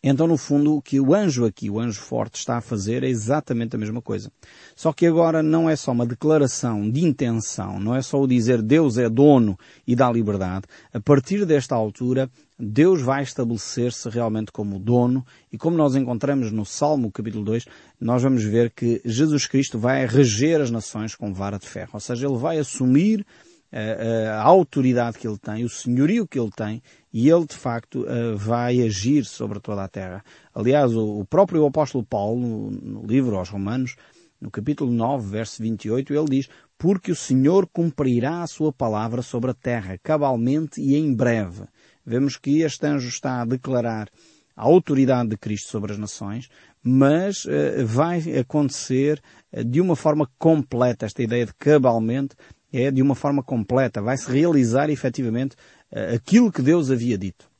Então, 0.04 0.26
no 0.26 0.37
fundo, 0.37 0.75
o 0.75 0.83
que 0.83 0.99
o 0.99 1.14
anjo 1.14 1.45
aqui, 1.45 1.71
o 1.71 1.78
anjo 1.78 2.00
forte, 2.00 2.35
está 2.35 2.57
a 2.57 2.61
fazer 2.61 3.04
é 3.04 3.09
exatamente 3.09 3.76
a 3.76 3.78
mesma 3.78 4.02
coisa. 4.02 4.33
Só 4.75 4.92
que 4.92 5.07
agora 5.07 5.45
não 5.45 5.71
é 5.71 5.76
só 5.76 5.92
uma 5.92 6.04
declaração 6.04 6.90
de 6.90 7.04
intenção, 7.04 7.78
não 7.78 7.95
é 7.95 8.02
só 8.02 8.21
o 8.21 8.26
dizer 8.26 8.61
Deus 8.61 8.99
é 8.99 9.09
dono 9.09 9.57
e 9.87 9.95
dá 9.95 10.11
liberdade. 10.11 10.66
A 10.92 10.99
partir 10.99 11.47
desta 11.47 11.76
altura, 11.76 12.28
Deus 12.59 13.00
vai 13.00 13.23
estabelecer-se 13.23 14.09
realmente 14.09 14.50
como 14.50 14.81
dono 14.81 15.25
e 15.52 15.57
como 15.57 15.76
nós 15.76 15.95
encontramos 15.95 16.50
no 16.50 16.64
Salmo 16.64 17.12
capítulo 17.12 17.45
2, 17.45 17.66
nós 18.00 18.25
vamos 18.25 18.42
ver 18.42 18.73
que 18.73 19.00
Jesus 19.04 19.47
Cristo 19.47 19.78
vai 19.78 20.04
reger 20.04 20.61
as 20.61 20.71
nações 20.73 21.14
com 21.14 21.33
vara 21.33 21.61
de 21.61 21.69
ferro. 21.69 21.90
Ou 21.92 22.00
seja, 22.00 22.26
ele 22.26 22.38
vai 22.38 22.59
assumir 22.59 23.25
a, 23.72 24.34
a 24.34 24.42
autoridade 24.42 25.18
que 25.18 25.26
ele 25.26 25.38
tem, 25.38 25.64
o 25.64 25.68
senhorio 25.68 26.26
que 26.26 26.38
ele 26.38 26.50
tem, 26.50 26.82
e 27.12 27.28
ele 27.28 27.46
de 27.46 27.56
facto 27.56 28.06
vai 28.36 28.80
agir 28.82 29.24
sobre 29.24 29.60
toda 29.60 29.82
a 29.82 29.88
terra. 29.88 30.22
Aliás, 30.54 30.94
o, 30.94 31.24
próprio 31.24 31.64
apóstolo 31.66 32.04
Paulo, 32.04 32.70
no, 32.70 33.06
livro 33.06 33.36
aos 33.36 33.48
Romanos, 33.48 33.96
no 34.40 34.50
capítulo 34.50 34.90
9, 34.90 35.28
verso 35.28 35.62
28, 35.62 36.12
ele 36.12 36.28
diz, 36.28 36.48
porque 36.76 37.12
o 37.12 37.16
Senhor 37.16 37.68
cumprirá 37.72 38.42
a 38.42 38.46
sua 38.46 38.72
palavra 38.72 39.22
sobre 39.22 39.50
a 39.52 39.54
terra, 39.54 39.98
cabalmente 40.02 40.80
e 40.80 40.96
em 40.96 41.14
breve. 41.14 41.62
Vemos 42.04 42.36
que 42.36 42.62
este 42.62 42.86
anjo 42.86 43.08
está 43.08 43.40
a 43.40 43.44
declarar 43.44 44.08
a 44.56 44.64
autoridade 44.64 45.30
de 45.30 45.36
Cristo 45.36 45.70
sobre 45.70 45.92
as 45.92 45.98
nações, 45.98 46.48
mas 46.82 47.46
vai 47.86 48.20
acontecer 48.38 49.22
de 49.66 49.80
uma 49.80 49.94
forma 49.94 50.28
completa, 50.38 51.06
esta 51.06 51.22
ideia 51.22 51.46
de 51.46 51.54
cabalmente, 51.54 52.34
é 52.72 52.90
de 52.90 53.02
uma 53.02 53.14
forma 53.14 53.42
completa, 53.42 54.00
vai-se 54.00 54.30
realizar 54.30 54.88
efetivamente 54.88 55.54
uh, 55.92 56.14
aquilo 56.14 56.50
que 56.50 56.62
Deus 56.62 56.90
havia 56.90 57.18
dito. 57.18 57.50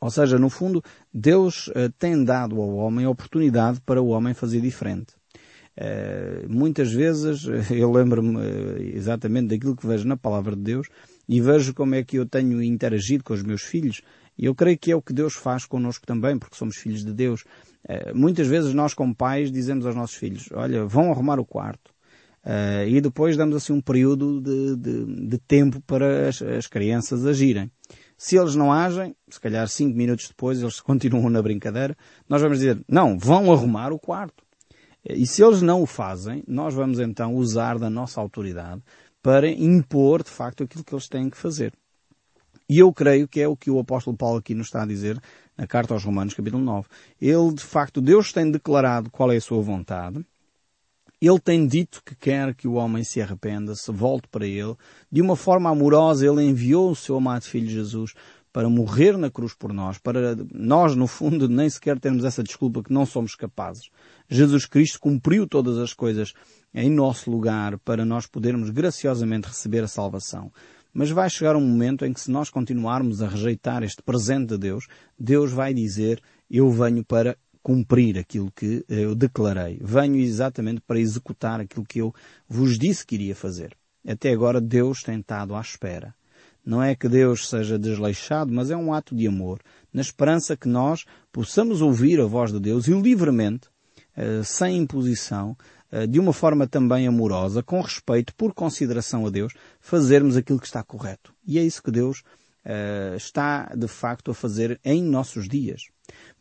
Ou 0.00 0.10
seja, 0.10 0.38
no 0.38 0.48
fundo, 0.48 0.82
Deus 1.12 1.68
uh, 1.68 1.92
tem 1.98 2.24
dado 2.24 2.60
ao 2.60 2.74
homem 2.76 3.04
a 3.04 3.10
oportunidade 3.10 3.80
para 3.82 4.00
o 4.00 4.08
homem 4.08 4.32
fazer 4.32 4.60
diferente. 4.60 5.14
Uh, 5.76 6.48
muitas 6.48 6.92
vezes 6.92 7.46
eu 7.70 7.90
lembro-me 7.92 8.40
exatamente 8.94 9.48
daquilo 9.48 9.76
que 9.76 9.86
vejo 9.86 10.08
na 10.08 10.16
palavra 10.16 10.56
de 10.56 10.62
Deus 10.62 10.88
e 11.28 11.40
vejo 11.40 11.72
como 11.74 11.94
é 11.94 12.02
que 12.02 12.18
eu 12.18 12.26
tenho 12.26 12.62
interagido 12.62 13.22
com 13.22 13.32
os 13.32 13.42
meus 13.42 13.62
filhos 13.62 14.02
e 14.36 14.46
eu 14.46 14.54
creio 14.54 14.78
que 14.78 14.90
é 14.90 14.96
o 14.96 15.02
que 15.02 15.12
Deus 15.12 15.34
faz 15.34 15.66
connosco 15.66 16.06
também, 16.06 16.38
porque 16.38 16.56
somos 16.56 16.76
filhos 16.76 17.04
de 17.04 17.12
Deus. 17.12 17.44
muitas 18.14 18.46
vezes 18.46 18.72
nós 18.72 18.94
como 18.94 19.14
pais 19.14 19.52
dizemos 19.52 19.84
aos 19.84 19.94
nossos 19.94 20.16
filhos, 20.16 20.48
olha, 20.52 20.86
vão 20.86 21.10
arrumar 21.12 21.38
o 21.38 21.44
quarto, 21.44 21.91
Uh, 22.44 22.88
e 22.88 23.00
depois 23.00 23.36
damos 23.36 23.54
assim 23.54 23.72
um 23.72 23.80
período 23.80 24.40
de, 24.40 24.76
de, 24.76 25.28
de 25.28 25.38
tempo 25.38 25.80
para 25.82 26.28
as, 26.28 26.42
as, 26.42 26.66
crianças 26.66 27.24
agirem. 27.24 27.70
Se 28.18 28.36
eles 28.36 28.56
não 28.56 28.72
agem, 28.72 29.14
se 29.28 29.40
calhar 29.40 29.66
cinco 29.68 29.96
minutos 29.96 30.28
depois 30.28 30.60
eles 30.60 30.78
continuam 30.82 31.30
na 31.30 31.40
brincadeira, 31.40 31.96
nós 32.28 32.42
vamos 32.42 32.58
dizer, 32.58 32.80
não, 32.88 33.16
vão 33.16 33.52
arrumar 33.52 33.92
o 33.92 33.98
quarto. 33.98 34.44
E 35.08 35.26
se 35.26 35.42
eles 35.42 35.62
não 35.62 35.82
o 35.82 35.86
fazem, 35.86 36.42
nós 36.46 36.74
vamos 36.74 36.98
então 36.98 37.34
usar 37.34 37.78
da 37.78 37.88
nossa 37.88 38.20
autoridade 38.20 38.82
para 39.22 39.48
impor 39.48 40.22
de 40.22 40.30
facto 40.30 40.64
aquilo 40.64 40.84
que 40.84 40.94
eles 40.94 41.08
têm 41.08 41.30
que 41.30 41.36
fazer. 41.36 41.72
E 42.68 42.78
eu 42.78 42.92
creio 42.92 43.28
que 43.28 43.40
é 43.40 43.46
o 43.46 43.56
que 43.56 43.70
o 43.70 43.78
apóstolo 43.78 44.16
Paulo 44.16 44.38
aqui 44.38 44.54
nos 44.54 44.66
está 44.66 44.82
a 44.82 44.86
dizer 44.86 45.20
na 45.56 45.66
carta 45.66 45.94
aos 45.94 46.04
Romanos, 46.04 46.34
capítulo 46.34 46.62
9. 46.62 46.88
Ele, 47.20 47.54
de 47.54 47.62
facto, 47.62 48.00
Deus 48.00 48.32
tem 48.32 48.50
declarado 48.50 49.10
qual 49.10 49.30
é 49.30 49.36
a 49.36 49.40
sua 49.40 49.60
vontade, 49.60 50.24
ele 51.24 51.38
tem 51.38 51.64
dito 51.68 52.02
que 52.04 52.16
quer 52.16 52.52
que 52.52 52.66
o 52.66 52.72
homem 52.72 53.04
se 53.04 53.22
arrependa, 53.22 53.76
se 53.76 53.92
volte 53.92 54.26
para 54.26 54.44
Ele. 54.44 54.74
De 55.08 55.22
uma 55.22 55.36
forma 55.36 55.70
amorosa, 55.70 56.26
Ele 56.26 56.42
enviou 56.42 56.90
o 56.90 56.96
seu 56.96 57.16
amado 57.16 57.44
Filho 57.44 57.68
Jesus 57.68 58.12
para 58.52 58.68
morrer 58.68 59.16
na 59.16 59.30
cruz 59.30 59.54
por 59.54 59.72
nós, 59.72 59.98
para 59.98 60.36
nós, 60.52 60.96
no 60.96 61.06
fundo, 61.06 61.48
nem 61.48 61.70
sequer 61.70 62.00
termos 62.00 62.24
essa 62.24 62.42
desculpa 62.42 62.82
que 62.82 62.92
não 62.92 63.06
somos 63.06 63.36
capazes. 63.36 63.88
Jesus 64.28 64.66
Cristo 64.66 64.98
cumpriu 64.98 65.46
todas 65.46 65.78
as 65.78 65.94
coisas 65.94 66.32
em 66.74 66.90
nosso 66.90 67.30
lugar 67.30 67.78
para 67.78 68.04
nós 68.04 68.26
podermos 68.26 68.70
graciosamente 68.70 69.46
receber 69.46 69.84
a 69.84 69.88
salvação. 69.88 70.52
Mas 70.92 71.08
vai 71.10 71.30
chegar 71.30 71.54
um 71.54 71.60
momento 71.60 72.04
em 72.04 72.12
que 72.12 72.20
se 72.20 72.32
nós 72.32 72.50
continuarmos 72.50 73.22
a 73.22 73.28
rejeitar 73.28 73.84
este 73.84 74.02
presente 74.02 74.48
de 74.48 74.58
Deus, 74.58 74.88
Deus 75.16 75.52
vai 75.52 75.72
dizer, 75.72 76.20
eu 76.50 76.68
venho 76.68 77.04
para 77.04 77.38
cumprir 77.62 78.18
aquilo 78.18 78.50
que 78.50 78.84
eu 78.88 79.14
declarei. 79.14 79.78
Venho 79.80 80.16
exatamente 80.16 80.80
para 80.80 80.98
executar 80.98 81.60
aquilo 81.60 81.84
que 81.84 82.00
eu 82.00 82.14
vos 82.48 82.78
disse 82.78 83.06
que 83.06 83.14
iria 83.14 83.34
fazer. 83.34 83.76
Até 84.06 84.30
agora 84.30 84.60
Deus 84.60 85.02
tem 85.02 85.20
estado 85.20 85.54
à 85.54 85.60
espera. 85.60 86.14
Não 86.64 86.82
é 86.82 86.94
que 86.94 87.08
Deus 87.08 87.48
seja 87.48 87.78
desleixado, 87.78 88.52
mas 88.52 88.70
é 88.70 88.76
um 88.76 88.92
ato 88.92 89.16
de 89.16 89.26
amor, 89.26 89.60
na 89.92 90.00
esperança 90.00 90.56
que 90.56 90.68
nós 90.68 91.04
possamos 91.32 91.80
ouvir 91.80 92.20
a 92.20 92.24
voz 92.24 92.52
de 92.52 92.60
Deus 92.60 92.86
e 92.86 92.92
livremente, 92.92 93.68
eh, 94.16 94.42
sem 94.44 94.76
imposição, 94.78 95.56
eh, 95.90 96.06
de 96.06 96.20
uma 96.20 96.32
forma 96.32 96.66
também 96.66 97.06
amorosa, 97.06 97.62
com 97.64 97.80
respeito, 97.80 98.32
por 98.34 98.54
consideração 98.54 99.26
a 99.26 99.30
Deus, 99.30 99.52
fazermos 99.80 100.36
aquilo 100.36 100.60
que 100.60 100.66
está 100.66 100.84
correto. 100.84 101.34
E 101.44 101.58
é 101.58 101.64
isso 101.64 101.82
que 101.82 101.90
Deus 101.90 102.22
eh, 102.64 103.14
está, 103.16 103.72
de 103.76 103.88
facto, 103.88 104.30
a 104.30 104.34
fazer 104.34 104.80
em 104.84 105.02
nossos 105.02 105.48
dias. 105.48 105.82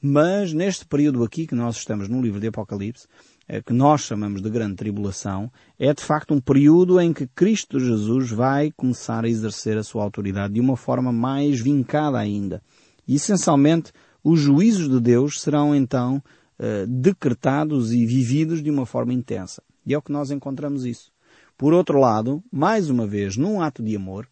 Mas 0.02 0.54
neste 0.54 0.86
período 0.86 1.24
aqui 1.24 1.48
que 1.48 1.56
nós 1.56 1.78
estamos 1.78 2.08
no 2.08 2.22
livro 2.22 2.40
de 2.40 2.48
Apocalipse, 2.48 3.08
eh, 3.48 3.62
que 3.62 3.74
nós 3.74 4.02
chamamos 4.02 4.42
de 4.42 4.50
grande 4.50 4.76
tribulação, 4.76 5.52
é 5.78 5.94
de 5.94 6.04
facto 6.04 6.34
um 6.34 6.40
período 6.40 7.00
em 7.00 7.12
que 7.14 7.28
Cristo 7.28 7.80
Jesus 7.80 8.32
vai 8.32 8.72
começar 8.72 9.26
a 9.26 9.30
exercer 9.30 9.78
a 9.78 9.84
sua 9.84 10.04
autoridade 10.04 10.54
de 10.54 10.60
uma 10.60 10.78
forma 10.78 11.12
mais 11.12 11.60
vincada 11.60 12.18
ainda. 12.18 12.62
E 13.08 13.16
essencialmente, 13.16 13.92
os 14.24 14.40
juízos 14.40 14.88
de 14.90 15.00
Deus 15.00 15.42
serão 15.42 15.76
então 15.76 16.22
eh, 16.60 16.86
decretados 16.88 17.92
e 17.92 18.06
vividos 18.06 18.62
de 18.62 18.70
uma 18.70 18.86
forma 18.86 19.14
intensa. 19.14 19.64
E 19.86 19.94
é 19.94 19.98
o 19.98 20.02
que 20.02 20.12
nós 20.12 20.30
encontramos 20.30 20.86
isso. 20.86 21.12
Por 21.58 21.74
outro 21.74 22.00
lado, 22.00 22.44
mais 22.52 22.90
uma 22.90 23.06
vez, 23.06 23.36
num 23.36 23.62
ato 23.62 23.84
de 23.84 23.96
amor, 23.96 24.28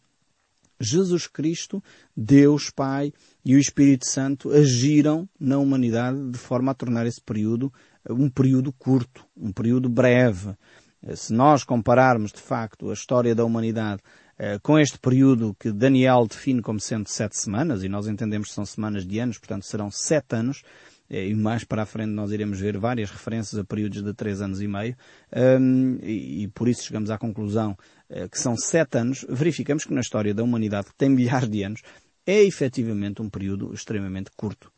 Jesus 0.80 1.26
Cristo, 1.26 1.82
Deus 2.16 2.70
Pai 2.70 3.12
e 3.44 3.54
o 3.54 3.58
Espírito 3.58 4.06
Santo 4.06 4.50
agiram 4.50 5.28
na 5.38 5.58
humanidade 5.58 6.30
de 6.30 6.38
forma 6.38 6.72
a 6.72 6.74
tornar 6.74 7.06
esse 7.06 7.20
período 7.20 7.72
um 8.08 8.30
período 8.30 8.72
curto, 8.72 9.26
um 9.36 9.52
período 9.52 9.88
breve. 9.88 10.54
Eh, 11.02 11.16
se 11.16 11.32
nós 11.32 11.64
compararmos 11.64 12.32
de 12.32 12.40
facto 12.40 12.90
a 12.90 12.94
história 12.94 13.34
da 13.34 13.44
humanidade 13.44 14.00
eh, 14.38 14.58
com 14.62 14.78
este 14.78 14.98
período 14.98 15.54
que 15.58 15.70
Daniel 15.70 16.26
define 16.26 16.62
como 16.62 16.80
sendo 16.80 17.08
sete 17.08 17.36
semanas, 17.36 17.84
e 17.84 17.88
nós 17.88 18.06
entendemos 18.06 18.48
que 18.48 18.54
são 18.54 18.64
semanas 18.64 19.06
de 19.06 19.18
anos, 19.18 19.38
portanto 19.38 19.64
serão 19.64 19.90
sete 19.90 20.34
anos, 20.34 20.62
e 21.10 21.34
mais 21.34 21.64
para 21.64 21.82
a 21.82 21.86
frente 21.86 22.10
nós 22.10 22.30
iremos 22.30 22.60
ver 22.60 22.78
várias 22.78 23.10
referências 23.10 23.58
a 23.58 23.64
períodos 23.64 24.02
de 24.02 24.14
três 24.14 24.40
anos 24.40 24.62
e 24.62 24.68
meio, 24.68 24.96
um, 25.60 25.98
e, 26.02 26.44
e, 26.44 26.48
por 26.48 26.68
isso 26.68 26.84
chegamos 26.84 27.10
à 27.10 27.18
conclusão 27.18 27.76
uh, 28.08 28.28
que 28.28 28.38
são 28.38 28.56
sete 28.56 28.98
anos, 28.98 29.26
verificamos 29.28 29.84
que 29.84 29.92
na 29.92 30.00
história 30.00 30.32
da 30.32 30.42
humanidade, 30.42 30.88
que 30.88 30.94
tem 30.94 31.08
milhares 31.10 31.48
de 31.48 31.62
anos, 31.62 31.82
é 32.26 32.42
efetivamente 32.44 33.20
um 33.20 33.28
período 33.28 33.74
extremamente 33.74 34.30
curto. 34.36 34.70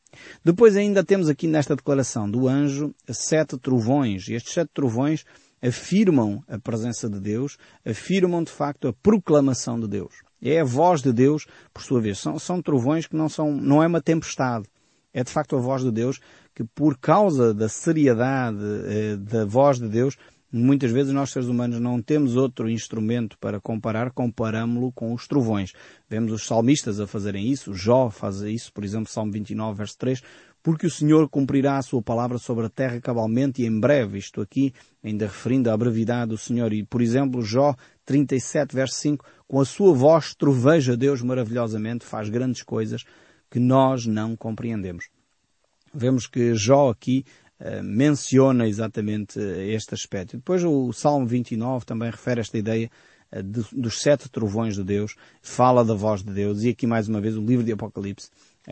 Depois 0.45 0.77
ainda 0.77 1.05
temos 1.05 1.29
aqui 1.29 1.47
nesta 1.47 1.77
declaração 1.77 2.31
do 2.31 2.49
anjo 2.49 2.95
sete 3.09 3.59
trovões, 3.59 4.29
e 4.29 4.35
estes 4.35 4.53
sete 4.53 4.71
trovões 4.73 5.25
afirmam 5.63 6.43
a 6.49 6.59
presença 6.59 7.09
de 7.09 7.21
Deus, 7.21 7.57
afirmam 7.87 8.43
de 8.43 8.51
facto 8.51 8.89
a 8.89 8.93
proclamação 8.93 9.79
de 9.79 9.87
Deus. 9.87 10.15
É 10.43 10.61
a 10.61 10.65
voz 10.65 11.03
de 11.03 11.13
Deus, 11.13 11.47
por 11.73 11.83
sua 11.83 12.01
vez. 12.01 12.19
São, 12.19 12.39
são 12.39 12.61
trovões 12.61 13.07
que 13.07 13.15
não 13.15 13.29
são, 13.29 13.53
não 13.53 13.83
é 13.83 13.87
uma 13.87 14.03
tempestade. 14.03 14.67
É 15.13 15.23
de 15.23 15.31
facto 15.31 15.57
a 15.57 15.61
voz 15.61 15.83
de 15.83 15.91
Deus 15.91 16.21
que 16.55 16.65
por 16.65 16.99
causa 16.99 17.55
da 17.55 17.69
seriedade 17.69 18.59
eh, 18.87 19.17
da 19.17 19.45
voz 19.45 19.79
de 19.79 19.89
Deus, 19.89 20.17
muitas 20.53 20.91
vezes 20.91 21.13
nós 21.13 21.31
seres 21.31 21.49
humanos 21.49 21.81
não 21.81 22.01
temos 22.03 22.37
outro 22.37 22.69
instrumento 22.69 23.39
para 23.39 23.61
comparar, 23.61 24.11
comparamos-lo 24.11 24.93
com 24.93 25.15
os 25.15 25.27
trovões. 25.27 25.73
Vemos 26.09 26.31
os 26.33 26.47
salmistas 26.47 27.01
a 27.01 27.07
fazerem 27.07 27.51
isso, 27.51 27.75
Jó 27.75 28.11
faz 28.11 28.43
isso, 28.43 28.73
por 28.73 28.85
exemplo, 28.85 29.11
Salmo 29.11 29.33
29, 29.33 29.79
verso 29.79 29.97
3, 29.99 30.23
porque 30.63 30.87
o 30.87 30.91
Senhor 30.91 31.29
cumprirá 31.29 31.79
a 31.79 31.83
sua 31.83 32.03
palavra 32.03 32.39
sobre 32.39 32.67
a 32.67 32.69
terra 32.69 33.01
cabalmente 33.01 33.63
e 33.63 33.67
em 33.67 33.81
breve, 33.81 34.19
isto 34.19 34.41
aqui, 34.41 34.73
ainda 35.03 35.27
referindo 35.27 35.71
à 35.71 35.77
brevidade 35.77 36.31
do 36.31 36.39
Senhor. 36.39 36.73
E, 36.73 36.85
por 36.85 37.03
exemplo, 37.03 37.43
Jó 37.43 37.75
37, 38.05 38.75
verso 38.75 38.95
5, 38.97 39.25
com 39.49 39.61
a 39.61 39.65
sua 39.65 39.93
voz 39.93 40.35
troveja 40.35 40.97
Deus 40.97 41.21
maravilhosamente, 41.23 42.05
faz 42.05 42.29
grandes 42.29 42.63
coisas, 42.63 43.05
que 43.53 43.61
nós 43.61 44.07
não 44.07 44.35
compreendemos. 44.35 45.11
Vemos 45.93 46.27
que 46.27 46.55
Jó 46.55 46.89
aqui 46.89 47.23
uh, 47.61 47.85
menciona 47.85 48.67
exatamente 48.67 49.39
eh, 49.39 49.75
este 49.75 49.93
aspecto. 49.93 50.39
Depois 50.39 50.65
o 50.65 50.91
Salmo 50.91 51.27
29 51.27 51.85
também 51.85 52.11
refere 52.11 52.41
esta 52.41 52.57
ideia 52.57 52.91
de, 53.31 53.63
dos 53.73 54.01
sete 54.01 54.31
trovões 54.31 54.75
de 54.75 54.83
Deus, 54.83 55.17
fala 55.43 55.85
da 55.85 55.93
voz 55.93 56.23
de 56.23 56.33
Deus, 56.33 56.63
e 56.63 56.71
aqui 56.71 56.87
mais 56.87 57.09
uma 57.09 57.21
vez 57.21 57.37
o 57.37 57.45
livro 57.45 57.65
de 57.65 57.73
Apocalipse 57.73 58.31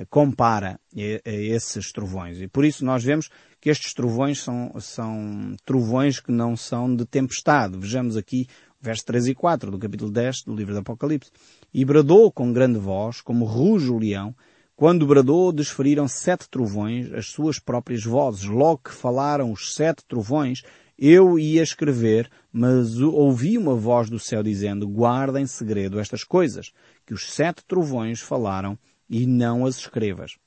compara 0.08 0.80
a, 0.96 1.30
esses 1.30 1.92
trovões. 1.92 2.40
E 2.40 2.48
por 2.48 2.64
isso 2.64 2.82
nós 2.82 3.04
vemos 3.04 3.28
que 3.60 3.68
estes 3.68 3.92
trovões 3.92 4.40
são, 4.40 4.72
são 4.80 5.54
trovões 5.64 6.20
que 6.20 6.32
não 6.32 6.56
são 6.56 6.96
de 6.96 7.04
tempestade. 7.04 7.76
Vejamos 7.76 8.16
aqui 8.16 8.46
versos 8.80 9.04
3 9.04 9.28
e 9.28 9.34
4 9.34 9.70
do 9.70 9.78
capítulo 9.78 10.10
10 10.10 10.44
do 10.44 10.54
livro 10.54 10.72
do 10.72 10.80
Apocalipse. 10.80 11.30
E 11.72 11.84
bradou 11.84 12.32
com 12.32 12.50
grande 12.50 12.78
voz, 12.78 13.20
como 13.20 13.44
ruge 13.44 13.90
o 13.90 13.98
leão, 13.98 14.34
quando 14.80 15.06
bradou, 15.06 15.52
desferiram 15.52 16.08
sete 16.08 16.48
trovões, 16.48 17.12
as 17.12 17.26
suas 17.26 17.58
próprias 17.58 18.02
vozes. 18.02 18.44
Logo 18.44 18.80
que 18.84 18.90
falaram 18.90 19.52
os 19.52 19.74
sete 19.74 20.02
trovões, 20.08 20.62
eu 20.98 21.38
ia 21.38 21.62
escrever, 21.62 22.30
mas 22.50 22.98
ouvi 22.98 23.58
uma 23.58 23.74
voz 23.74 24.08
do 24.08 24.18
céu 24.18 24.42
dizendo, 24.42 24.88
guarda 24.88 25.38
em 25.38 25.46
segredo 25.46 26.00
estas 26.00 26.24
coisas, 26.24 26.72
que 27.04 27.12
os 27.12 27.30
sete 27.30 27.62
trovões 27.62 28.20
falaram 28.20 28.78
e 29.06 29.26
não 29.26 29.66
as 29.66 29.76
escrevas. 29.76 30.38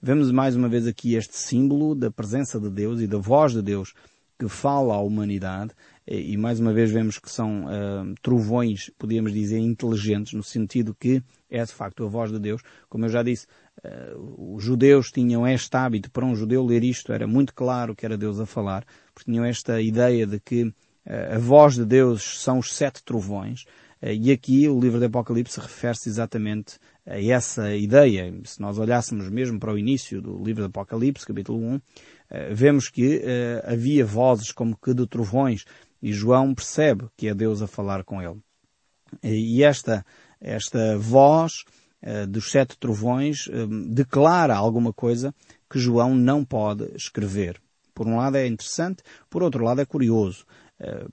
Vemos 0.00 0.30
mais 0.30 0.54
uma 0.54 0.68
vez 0.68 0.86
aqui 0.86 1.16
este 1.16 1.36
símbolo 1.36 1.96
da 1.96 2.12
presença 2.12 2.60
de 2.60 2.70
Deus 2.70 3.00
e 3.00 3.08
da 3.08 3.18
voz 3.18 3.54
de 3.54 3.60
Deus 3.60 3.92
que 4.40 4.48
fala 4.48 4.94
à 4.94 5.00
humanidade 5.00 5.72
e 6.10 6.34
mais 6.34 6.58
uma 6.58 6.72
vez 6.72 6.90
vemos 6.90 7.18
que 7.18 7.30
são 7.30 7.66
uh, 7.66 8.14
trovões, 8.22 8.90
podíamos 8.98 9.34
dizer, 9.34 9.58
inteligentes, 9.58 10.32
no 10.32 10.42
sentido 10.42 10.96
que 10.98 11.22
é 11.50 11.62
de 11.62 11.72
facto 11.72 12.04
a 12.04 12.08
voz 12.08 12.32
de 12.32 12.38
Deus. 12.38 12.62
Como 12.88 13.04
eu 13.04 13.10
já 13.10 13.22
disse, 13.22 13.46
uh, 13.84 14.56
os 14.56 14.64
judeus 14.64 15.12
tinham 15.12 15.46
este 15.46 15.76
hábito, 15.76 16.10
para 16.10 16.24
um 16.24 16.34
judeu 16.34 16.64
ler 16.64 16.82
isto 16.82 17.12
era 17.12 17.26
muito 17.26 17.54
claro 17.54 17.94
que 17.94 18.06
era 18.06 18.16
Deus 18.16 18.40
a 18.40 18.46
falar, 18.46 18.84
porque 19.14 19.30
tinham 19.30 19.44
esta 19.44 19.80
ideia 19.80 20.26
de 20.26 20.40
que 20.40 20.64
uh, 20.64 20.72
a 21.34 21.38
voz 21.38 21.74
de 21.74 21.84
Deus 21.84 22.42
são 22.42 22.58
os 22.58 22.74
sete 22.74 23.04
trovões, 23.04 23.64
e 24.02 24.32
aqui 24.32 24.66
o 24.66 24.80
livro 24.80 24.98
do 24.98 25.04
Apocalipse 25.04 25.60
refere-se 25.60 26.08
exatamente 26.08 26.78
a 27.06 27.20
essa 27.20 27.76
ideia. 27.76 28.32
Se 28.44 28.58
nós 28.58 28.78
olhássemos 28.78 29.28
mesmo 29.28 29.60
para 29.60 29.74
o 29.74 29.78
início 29.78 30.22
do 30.22 30.42
livro 30.42 30.62
do 30.62 30.68
Apocalipse, 30.68 31.26
capítulo 31.26 31.58
1, 31.58 31.80
vemos 32.52 32.88
que 32.88 33.22
havia 33.64 34.04
vozes 34.04 34.52
como 34.52 34.76
que 34.76 34.94
de 34.94 35.06
trovões, 35.06 35.64
e 36.02 36.12
João 36.12 36.54
percebe 36.54 37.06
que 37.16 37.28
é 37.28 37.34
Deus 37.34 37.60
a 37.62 37.66
falar 37.66 38.04
com 38.04 38.22
ele. 38.22 38.40
E 39.22 39.62
esta, 39.62 40.04
esta 40.40 40.96
voz 40.96 41.64
uh, 42.02 42.26
dos 42.26 42.50
sete 42.50 42.78
trovões 42.78 43.48
declara 43.88 44.56
alguma 44.56 44.92
coisa 44.92 45.34
que 45.68 45.78
João 45.78 46.14
não 46.14 46.44
pode 46.44 46.90
escrever. 46.94 47.60
Por 47.94 48.06
um 48.06 48.16
lado 48.16 48.36
é 48.36 48.46
interessante, 48.46 49.02
por 49.28 49.42
outro 49.42 49.64
lado 49.64 49.80
é 49.80 49.84
curioso, 49.84 50.46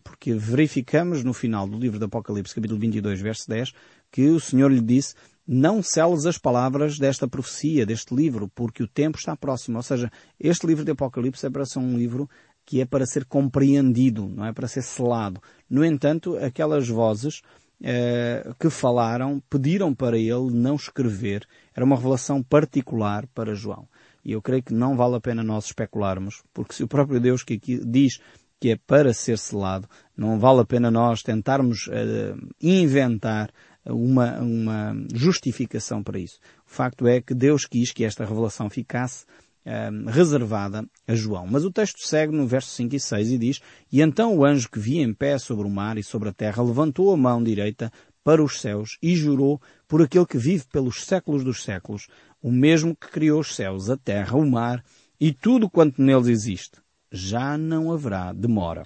porque 0.04 0.34
verificamos 0.34 1.24
no 1.24 1.34
final 1.34 1.68
do 1.68 1.78
livro 1.78 2.00
do 2.00 2.06
Apocalipse, 2.06 2.56
capítulo 2.56 2.80
22, 2.80 3.20
verso 3.20 3.50
10, 3.50 3.74
que 4.10 4.30
o 4.30 4.40
Senhor 4.40 4.72
lhe 4.72 4.80
disse 4.80 5.14
não 5.48 5.82
seles 5.82 6.26
as 6.26 6.38
palavras 6.38 7.00
desta 7.00 7.28
profecia, 7.28 7.86
deste 7.86 8.14
livro, 8.14 8.52
porque 8.54 8.84
o 8.84 8.88
tempo 8.88 9.18
está 9.18 9.36
próximo. 9.36 9.78
Ou 9.78 9.84
seja, 9.84 10.12
este 10.40 10.68
livro 10.68 10.84
de 10.84 10.92
Apocalipse 10.92 11.46
é 11.46 11.50
para 11.50 11.66
ser 11.66 11.80
um 11.80 11.98
livro 11.98 12.30
que 12.66 12.82
é 12.82 12.86
para 12.86 13.06
ser 13.06 13.24
compreendido, 13.24 14.28
não 14.28 14.46
é 14.46 14.52
para 14.52 14.68
ser 14.68 14.82
selado. 14.82 15.42
No 15.70 15.86
entanto, 15.86 16.38
aquelas 16.38 16.90
vozes 16.90 17.42
eh, 17.82 18.46
que 18.60 18.70
falaram 18.70 19.42
pediram 19.50 19.96
para 19.96 20.18
ele 20.18 20.52
não 20.52 20.76
escrever. 20.76 21.48
Era 21.74 21.86
uma 21.86 21.96
revelação 21.96 22.44
particular 22.44 23.26
para 23.28 23.56
João. 23.56 23.88
E 24.26 24.34
eu 24.34 24.42
creio 24.42 24.64
que 24.64 24.74
não 24.74 24.98
vale 24.98 25.16
a 25.16 25.22
pena 25.22 25.44
nós 25.44 25.66
especularmos, 25.66 26.44
porque 26.54 26.74
se 26.74 26.84
o 26.84 26.88
próprio 26.88 27.22
Deus 27.22 27.44
que 27.44 27.54
aqui 27.54 27.80
diz 27.86 28.20
que 28.60 28.72
é 28.72 28.76
para 28.76 29.14
ser 29.14 29.38
selado, 29.38 29.88
não 30.16 30.40
vale 30.40 30.62
a 30.62 30.66
pena 30.66 30.90
nós 30.90 31.22
tentarmos 31.22 31.88
eh, 31.92 32.36
inventar 32.60 33.50
uma, 33.90 34.40
uma 34.40 35.06
justificação 35.14 36.04
para 36.04 36.20
isso. 36.20 36.40
O 36.66 36.70
facto 36.70 37.08
é 37.08 37.22
que 37.22 37.34
Deus 37.34 37.66
quis 37.66 37.92
que 37.92 38.04
esta 38.04 38.26
revelação 38.26 38.70
ficasse 38.70 39.26
Ehm, 39.70 40.06
reservada 40.08 40.88
a 41.06 41.14
João. 41.14 41.46
Mas 41.46 41.66
o 41.66 41.72
texto 41.72 42.00
segue 42.00 42.34
no 42.34 42.48
verso 42.48 42.70
5 42.70 42.96
e 42.96 43.00
6 43.02 43.32
e 43.32 43.38
diz, 43.38 43.62
E 43.92 44.02
então 44.02 44.34
o 44.34 44.46
anjo 44.46 44.70
que 44.70 44.80
via 44.80 45.04
em 45.04 45.14
pé 45.14 45.38
sobre 45.38 45.68
o 45.68 45.70
mar 45.70 45.98
e 45.98 46.04
sobre 46.04 46.30
a 46.30 46.34
terra 46.34 46.64
levantou 46.64 47.12
a 47.12 47.18
mão 47.18 47.44
direita 47.44 47.92
para 48.24 48.42
os 48.42 48.62
céus 48.62 48.98
e 49.04 49.14
jurou 49.14 49.62
por 49.86 50.02
aquele 50.02 50.26
que 50.26 50.38
vive 50.38 50.64
pelos 50.72 51.04
séculos 51.04 51.44
dos 51.44 51.64
séculos, 51.64 52.08
o 52.42 52.50
mesmo 52.50 52.96
que 52.96 53.10
criou 53.10 53.42
os 53.42 53.58
céus, 53.58 53.90
a 53.90 53.98
terra, 53.98 54.38
o 54.38 54.50
mar 54.50 54.82
e 55.20 55.34
tudo 55.34 55.70
quanto 55.70 56.02
neles 56.02 56.28
existe. 56.28 56.80
Já 57.12 57.58
não 57.58 57.92
haverá 57.92 58.32
demora. 58.32 58.86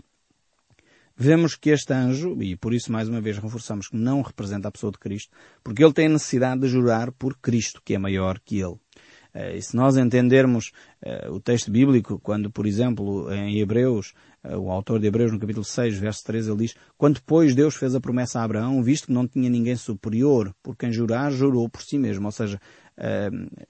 Vemos 1.23 1.55
que 1.55 1.69
este 1.69 1.93
anjo, 1.93 2.35
e 2.41 2.55
por 2.55 2.73
isso 2.73 2.91
mais 2.91 3.07
uma 3.07 3.21
vez 3.21 3.37
reforçamos 3.37 3.87
que 3.87 3.95
não 3.95 4.23
representa 4.23 4.67
a 4.67 4.71
pessoa 4.71 4.91
de 4.91 4.97
Cristo, 4.97 5.31
porque 5.63 5.83
ele 5.83 5.93
tem 5.93 6.09
necessidade 6.09 6.61
de 6.61 6.67
jurar 6.67 7.11
por 7.11 7.37
Cristo, 7.37 7.79
que 7.85 7.93
é 7.93 7.99
maior 7.99 8.39
que 8.39 8.59
ele. 8.59 8.77
Eh, 9.31 9.57
e 9.57 9.61
se 9.61 9.75
nós 9.75 9.97
entendermos 9.97 10.71
eh, 10.99 11.29
o 11.29 11.39
texto 11.39 11.69
bíblico, 11.69 12.19
quando, 12.19 12.49
por 12.49 12.65
exemplo, 12.65 13.31
em 13.31 13.59
Hebreus, 13.59 14.15
eh, 14.43 14.57
o 14.57 14.71
autor 14.71 14.99
de 14.99 15.05
Hebreus, 15.05 15.31
no 15.31 15.37
capítulo 15.37 15.63
6, 15.63 15.95
verso 15.99 16.23
13, 16.23 16.49
ele 16.49 16.57
diz, 16.57 16.75
quando 16.97 17.17
depois 17.17 17.53
Deus 17.53 17.75
fez 17.75 17.93
a 17.93 18.01
promessa 18.01 18.39
a 18.39 18.43
Abraão, 18.43 18.81
visto 18.81 19.05
que 19.05 19.13
não 19.13 19.27
tinha 19.27 19.47
ninguém 19.47 19.75
superior 19.75 20.51
por 20.63 20.75
quem 20.75 20.91
jurar, 20.91 21.31
jurou 21.31 21.69
por 21.69 21.83
si 21.83 21.99
mesmo. 21.99 22.25
Ou 22.25 22.31
seja, 22.31 22.59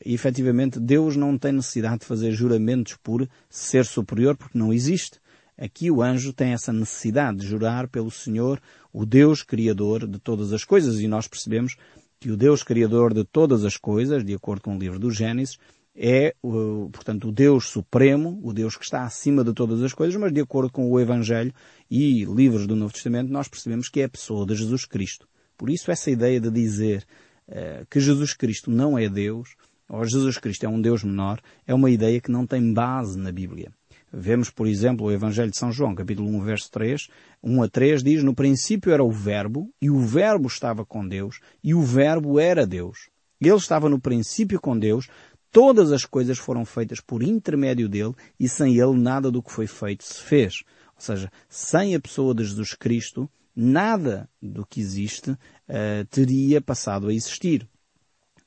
efetivamente 0.06 0.80
Deus 0.80 1.18
não 1.18 1.38
tem 1.38 1.52
necessidade 1.52 2.00
de 2.00 2.06
fazer 2.06 2.32
juramentos 2.32 2.98
por 3.04 3.28
ser 3.50 3.86
superior, 3.86 4.38
porque 4.38 4.58
não 4.58 4.72
existe. 4.72 5.20
Aqui 5.62 5.92
o 5.92 6.02
anjo 6.02 6.34
tem 6.34 6.54
essa 6.54 6.74
necessidade 6.74 7.38
de 7.38 7.46
jurar 7.46 7.88
pelo 7.88 8.10
Senhor, 8.10 8.60
o 8.92 9.06
Deus 9.06 9.44
Criador 9.44 10.08
de 10.08 10.18
todas 10.18 10.52
as 10.54 10.64
coisas, 10.64 11.00
e 11.00 11.08
nós 11.08 11.28
percebemos 11.28 11.76
que 12.20 12.32
o 12.32 12.36
Deus 12.36 12.64
Criador 12.64 13.14
de 13.14 13.24
todas 13.24 13.64
as 13.64 13.78
coisas, 13.78 14.26
de 14.26 14.34
acordo 14.34 14.64
com 14.64 14.76
o 14.76 14.80
livro 14.80 14.98
do 14.98 15.12
Gênesis, 15.12 15.60
é, 15.96 16.34
portanto, 16.42 17.28
o 17.28 17.32
Deus 17.32 17.68
Supremo, 17.68 18.40
o 18.42 18.52
Deus 18.52 18.76
que 18.76 18.84
está 18.84 19.04
acima 19.04 19.44
de 19.44 19.54
todas 19.54 19.84
as 19.84 19.94
coisas, 19.94 20.20
mas 20.20 20.34
de 20.34 20.42
acordo 20.42 20.72
com 20.72 20.90
o 20.90 21.00
Evangelho 21.00 21.54
e 21.92 22.26
livros 22.26 22.66
do 22.66 22.76
Novo 22.76 22.92
Testamento, 22.92 23.32
nós 23.32 23.48
percebemos 23.48 23.88
que 23.88 24.02
é 24.02 24.06
a 24.06 24.10
pessoa 24.10 24.48
de 24.48 24.56
Jesus 24.56 24.86
Cristo. 24.86 25.28
Por 25.56 25.70
isso, 25.70 25.92
essa 25.92 26.10
ideia 26.10 26.42
de 26.42 26.50
dizer 26.50 27.06
uh, 27.48 27.86
que 27.88 28.00
Jesus 28.00 28.34
Cristo 28.34 28.72
não 28.72 28.98
é 28.98 29.08
Deus, 29.08 29.50
ou 29.88 30.04
Jesus 30.06 30.40
Cristo 30.40 30.66
é 30.66 30.70
um 30.70 30.82
Deus 30.82 31.04
menor, 31.04 31.40
é 31.68 31.74
uma 31.76 31.92
ideia 31.92 32.20
que 32.20 32.32
não 32.32 32.48
tem 32.48 32.74
base 32.74 33.16
na 33.16 33.32
Bíblia. 33.32 33.72
Vemos, 34.14 34.50
por 34.50 34.68
exemplo, 34.68 35.06
o 35.06 35.12
Evangelho 35.12 35.50
de 35.50 35.58
São 35.58 35.72
João, 35.72 35.96
capítulo 35.96 36.28
1, 36.30 36.42
verso 36.42 36.70
3, 36.72 37.08
1 37.42 37.64
a 37.64 37.70
3, 37.70 38.04
diz, 38.04 38.24
no 38.24 38.36
princípio 38.36 38.92
era 38.92 39.04
o 39.04 39.10
Verbo, 39.10 39.74
e 39.82 39.90
o 39.90 40.00
Verbo 40.00 40.48
estava 40.48 40.86
com 40.86 41.08
Deus, 41.08 41.40
e 41.64 41.74
o 41.74 41.82
Verbo 41.82 42.38
era 42.38 42.68
Deus. 42.68 43.10
Ele 43.40 43.56
estava 43.56 43.88
no 43.88 44.00
princípio 44.00 44.60
com 44.60 44.78
Deus, 44.78 45.08
todas 45.50 45.94
as 45.94 46.06
coisas 46.06 46.38
foram 46.38 46.66
feitas 46.66 47.00
por 47.00 47.24
intermédio 47.24 47.88
dele, 47.88 48.14
e 48.38 48.50
sem 48.50 48.78
ele 48.78 49.00
nada 49.00 49.32
do 49.32 49.42
que 49.42 49.52
foi 49.52 49.66
feito 49.66 50.04
se 50.04 50.22
fez. 50.22 50.64
Ou 50.96 51.02
seja, 51.02 51.32
sem 51.48 51.96
a 51.96 52.00
pessoa 52.00 52.36
de 52.36 52.44
Jesus 52.44 52.74
Cristo, 52.74 53.30
nada 53.56 54.30
do 54.42 54.66
que 54.66 54.82
existe 54.82 55.32
uh, 55.32 56.06
teria 56.10 56.60
passado 56.60 57.08
a 57.08 57.14
existir. 57.14 57.68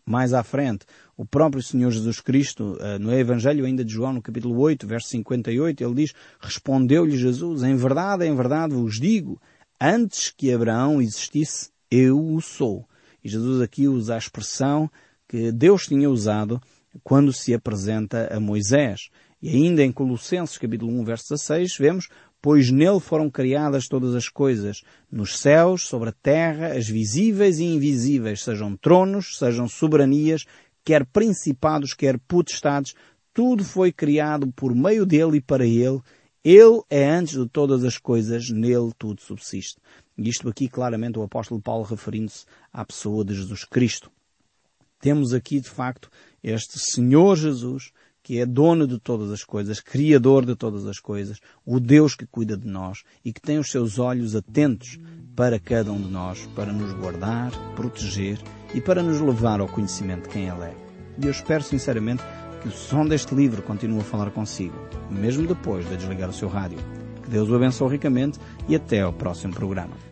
Mais 0.06 0.34
à 0.34 0.42
frente, 0.42 0.84
o 1.16 1.24
próprio 1.24 1.62
Senhor 1.62 1.90
Jesus 1.90 2.20
Cristo, 2.20 2.76
eh, 2.80 2.98
no 2.98 3.12
Evangelho 3.12 3.64
ainda 3.64 3.84
de 3.84 3.92
João, 3.92 4.12
no 4.12 4.22
capítulo 4.22 4.58
8, 4.60 4.86
verso 4.86 5.08
58, 5.08 5.82
ele 5.82 5.94
diz, 5.94 6.12
respondeu-lhe 6.40 7.16
Jesus, 7.16 7.62
em 7.62 7.74
verdade, 7.74 8.26
em 8.26 8.34
verdade 8.34 8.74
vos 8.74 9.00
digo, 9.00 9.40
antes 9.80 10.30
que 10.30 10.52
Abraão 10.52 11.00
existisse, 11.00 11.70
eu 11.90 12.18
o 12.18 12.40
sou. 12.40 12.86
E 13.22 13.28
Jesus 13.28 13.62
aqui 13.62 13.88
usa 13.88 14.14
a 14.14 14.18
expressão 14.18 14.90
que 15.26 15.50
Deus 15.50 15.86
tinha 15.86 16.10
usado 16.10 16.60
quando 17.02 17.32
se 17.32 17.54
apresenta 17.54 18.28
a 18.34 18.38
Moisés. 18.38 19.08
E 19.40 19.48
ainda 19.48 19.82
em 19.82 19.92
Colossenses 19.92 20.58
capítulo 20.58 20.92
1, 21.00 21.04
verso 21.04 21.24
16, 21.30 21.76
vemos, 21.78 22.08
pois 22.44 22.70
nele 22.70 23.00
foram 23.00 23.30
criadas 23.30 23.88
todas 23.88 24.14
as 24.14 24.28
coisas, 24.28 24.82
nos 25.10 25.38
céus, 25.38 25.86
sobre 25.86 26.10
a 26.10 26.12
terra, 26.12 26.74
as 26.74 26.86
visíveis 26.86 27.58
e 27.58 27.64
invisíveis, 27.64 28.42
sejam 28.42 28.76
tronos, 28.76 29.38
sejam 29.38 29.66
soberanias, 29.66 30.44
quer 30.84 31.06
principados, 31.06 31.94
quer 31.94 32.18
potestades, 32.18 32.94
tudo 33.32 33.64
foi 33.64 33.90
criado 33.90 34.52
por 34.52 34.74
meio 34.74 35.06
dele 35.06 35.38
e 35.38 35.40
para 35.40 35.64
ele. 35.64 36.02
Ele 36.44 36.82
é 36.90 37.08
antes 37.08 37.32
de 37.32 37.48
todas 37.48 37.82
as 37.82 37.96
coisas, 37.96 38.50
nele 38.50 38.92
tudo 38.98 39.22
subsiste. 39.22 39.80
E 40.18 40.28
isto 40.28 40.46
aqui 40.46 40.68
claramente 40.68 41.18
o 41.18 41.22
apóstolo 41.22 41.62
Paulo 41.62 41.84
referindo-se 41.84 42.44
à 42.70 42.84
pessoa 42.84 43.24
de 43.24 43.34
Jesus 43.34 43.64
Cristo. 43.64 44.12
Temos 45.00 45.32
aqui 45.32 45.60
de 45.60 45.70
facto 45.70 46.10
este 46.42 46.78
Senhor 46.78 47.36
Jesus, 47.36 47.90
que 48.24 48.40
é 48.40 48.46
dono 48.46 48.88
de 48.88 48.98
todas 48.98 49.30
as 49.30 49.44
coisas, 49.44 49.80
criador 49.80 50.46
de 50.46 50.56
todas 50.56 50.86
as 50.86 50.98
coisas, 50.98 51.38
o 51.64 51.78
Deus 51.78 52.14
que 52.14 52.26
cuida 52.26 52.56
de 52.56 52.66
nós 52.66 53.04
e 53.22 53.34
que 53.34 53.40
tem 53.40 53.58
os 53.58 53.70
seus 53.70 53.98
olhos 53.98 54.34
atentos 54.34 54.98
para 55.36 55.60
cada 55.60 55.92
um 55.92 56.00
de 56.00 56.10
nós, 56.10 56.48
para 56.56 56.72
nos 56.72 56.94
guardar, 56.94 57.52
proteger 57.76 58.40
e 58.72 58.80
para 58.80 59.02
nos 59.02 59.20
levar 59.20 59.60
ao 59.60 59.68
conhecimento 59.68 60.22
de 60.22 60.30
quem 60.30 60.48
Ele 60.48 60.64
é. 60.64 60.74
E 61.18 61.26
eu 61.26 61.30
espero 61.30 61.62
sinceramente 61.62 62.22
que 62.62 62.68
o 62.68 62.72
som 62.72 63.06
deste 63.06 63.34
livro 63.34 63.62
continue 63.62 64.00
a 64.00 64.04
falar 64.04 64.30
consigo, 64.30 64.74
mesmo 65.10 65.46
depois 65.46 65.86
de 65.86 65.94
desligar 65.94 66.30
o 66.30 66.32
seu 66.32 66.48
rádio. 66.48 66.78
Que 67.22 67.28
Deus 67.28 67.50
o 67.50 67.54
abençoe 67.54 67.90
ricamente 67.90 68.40
e 68.66 68.74
até 68.74 69.02
ao 69.02 69.12
próximo 69.12 69.52
programa. 69.52 70.04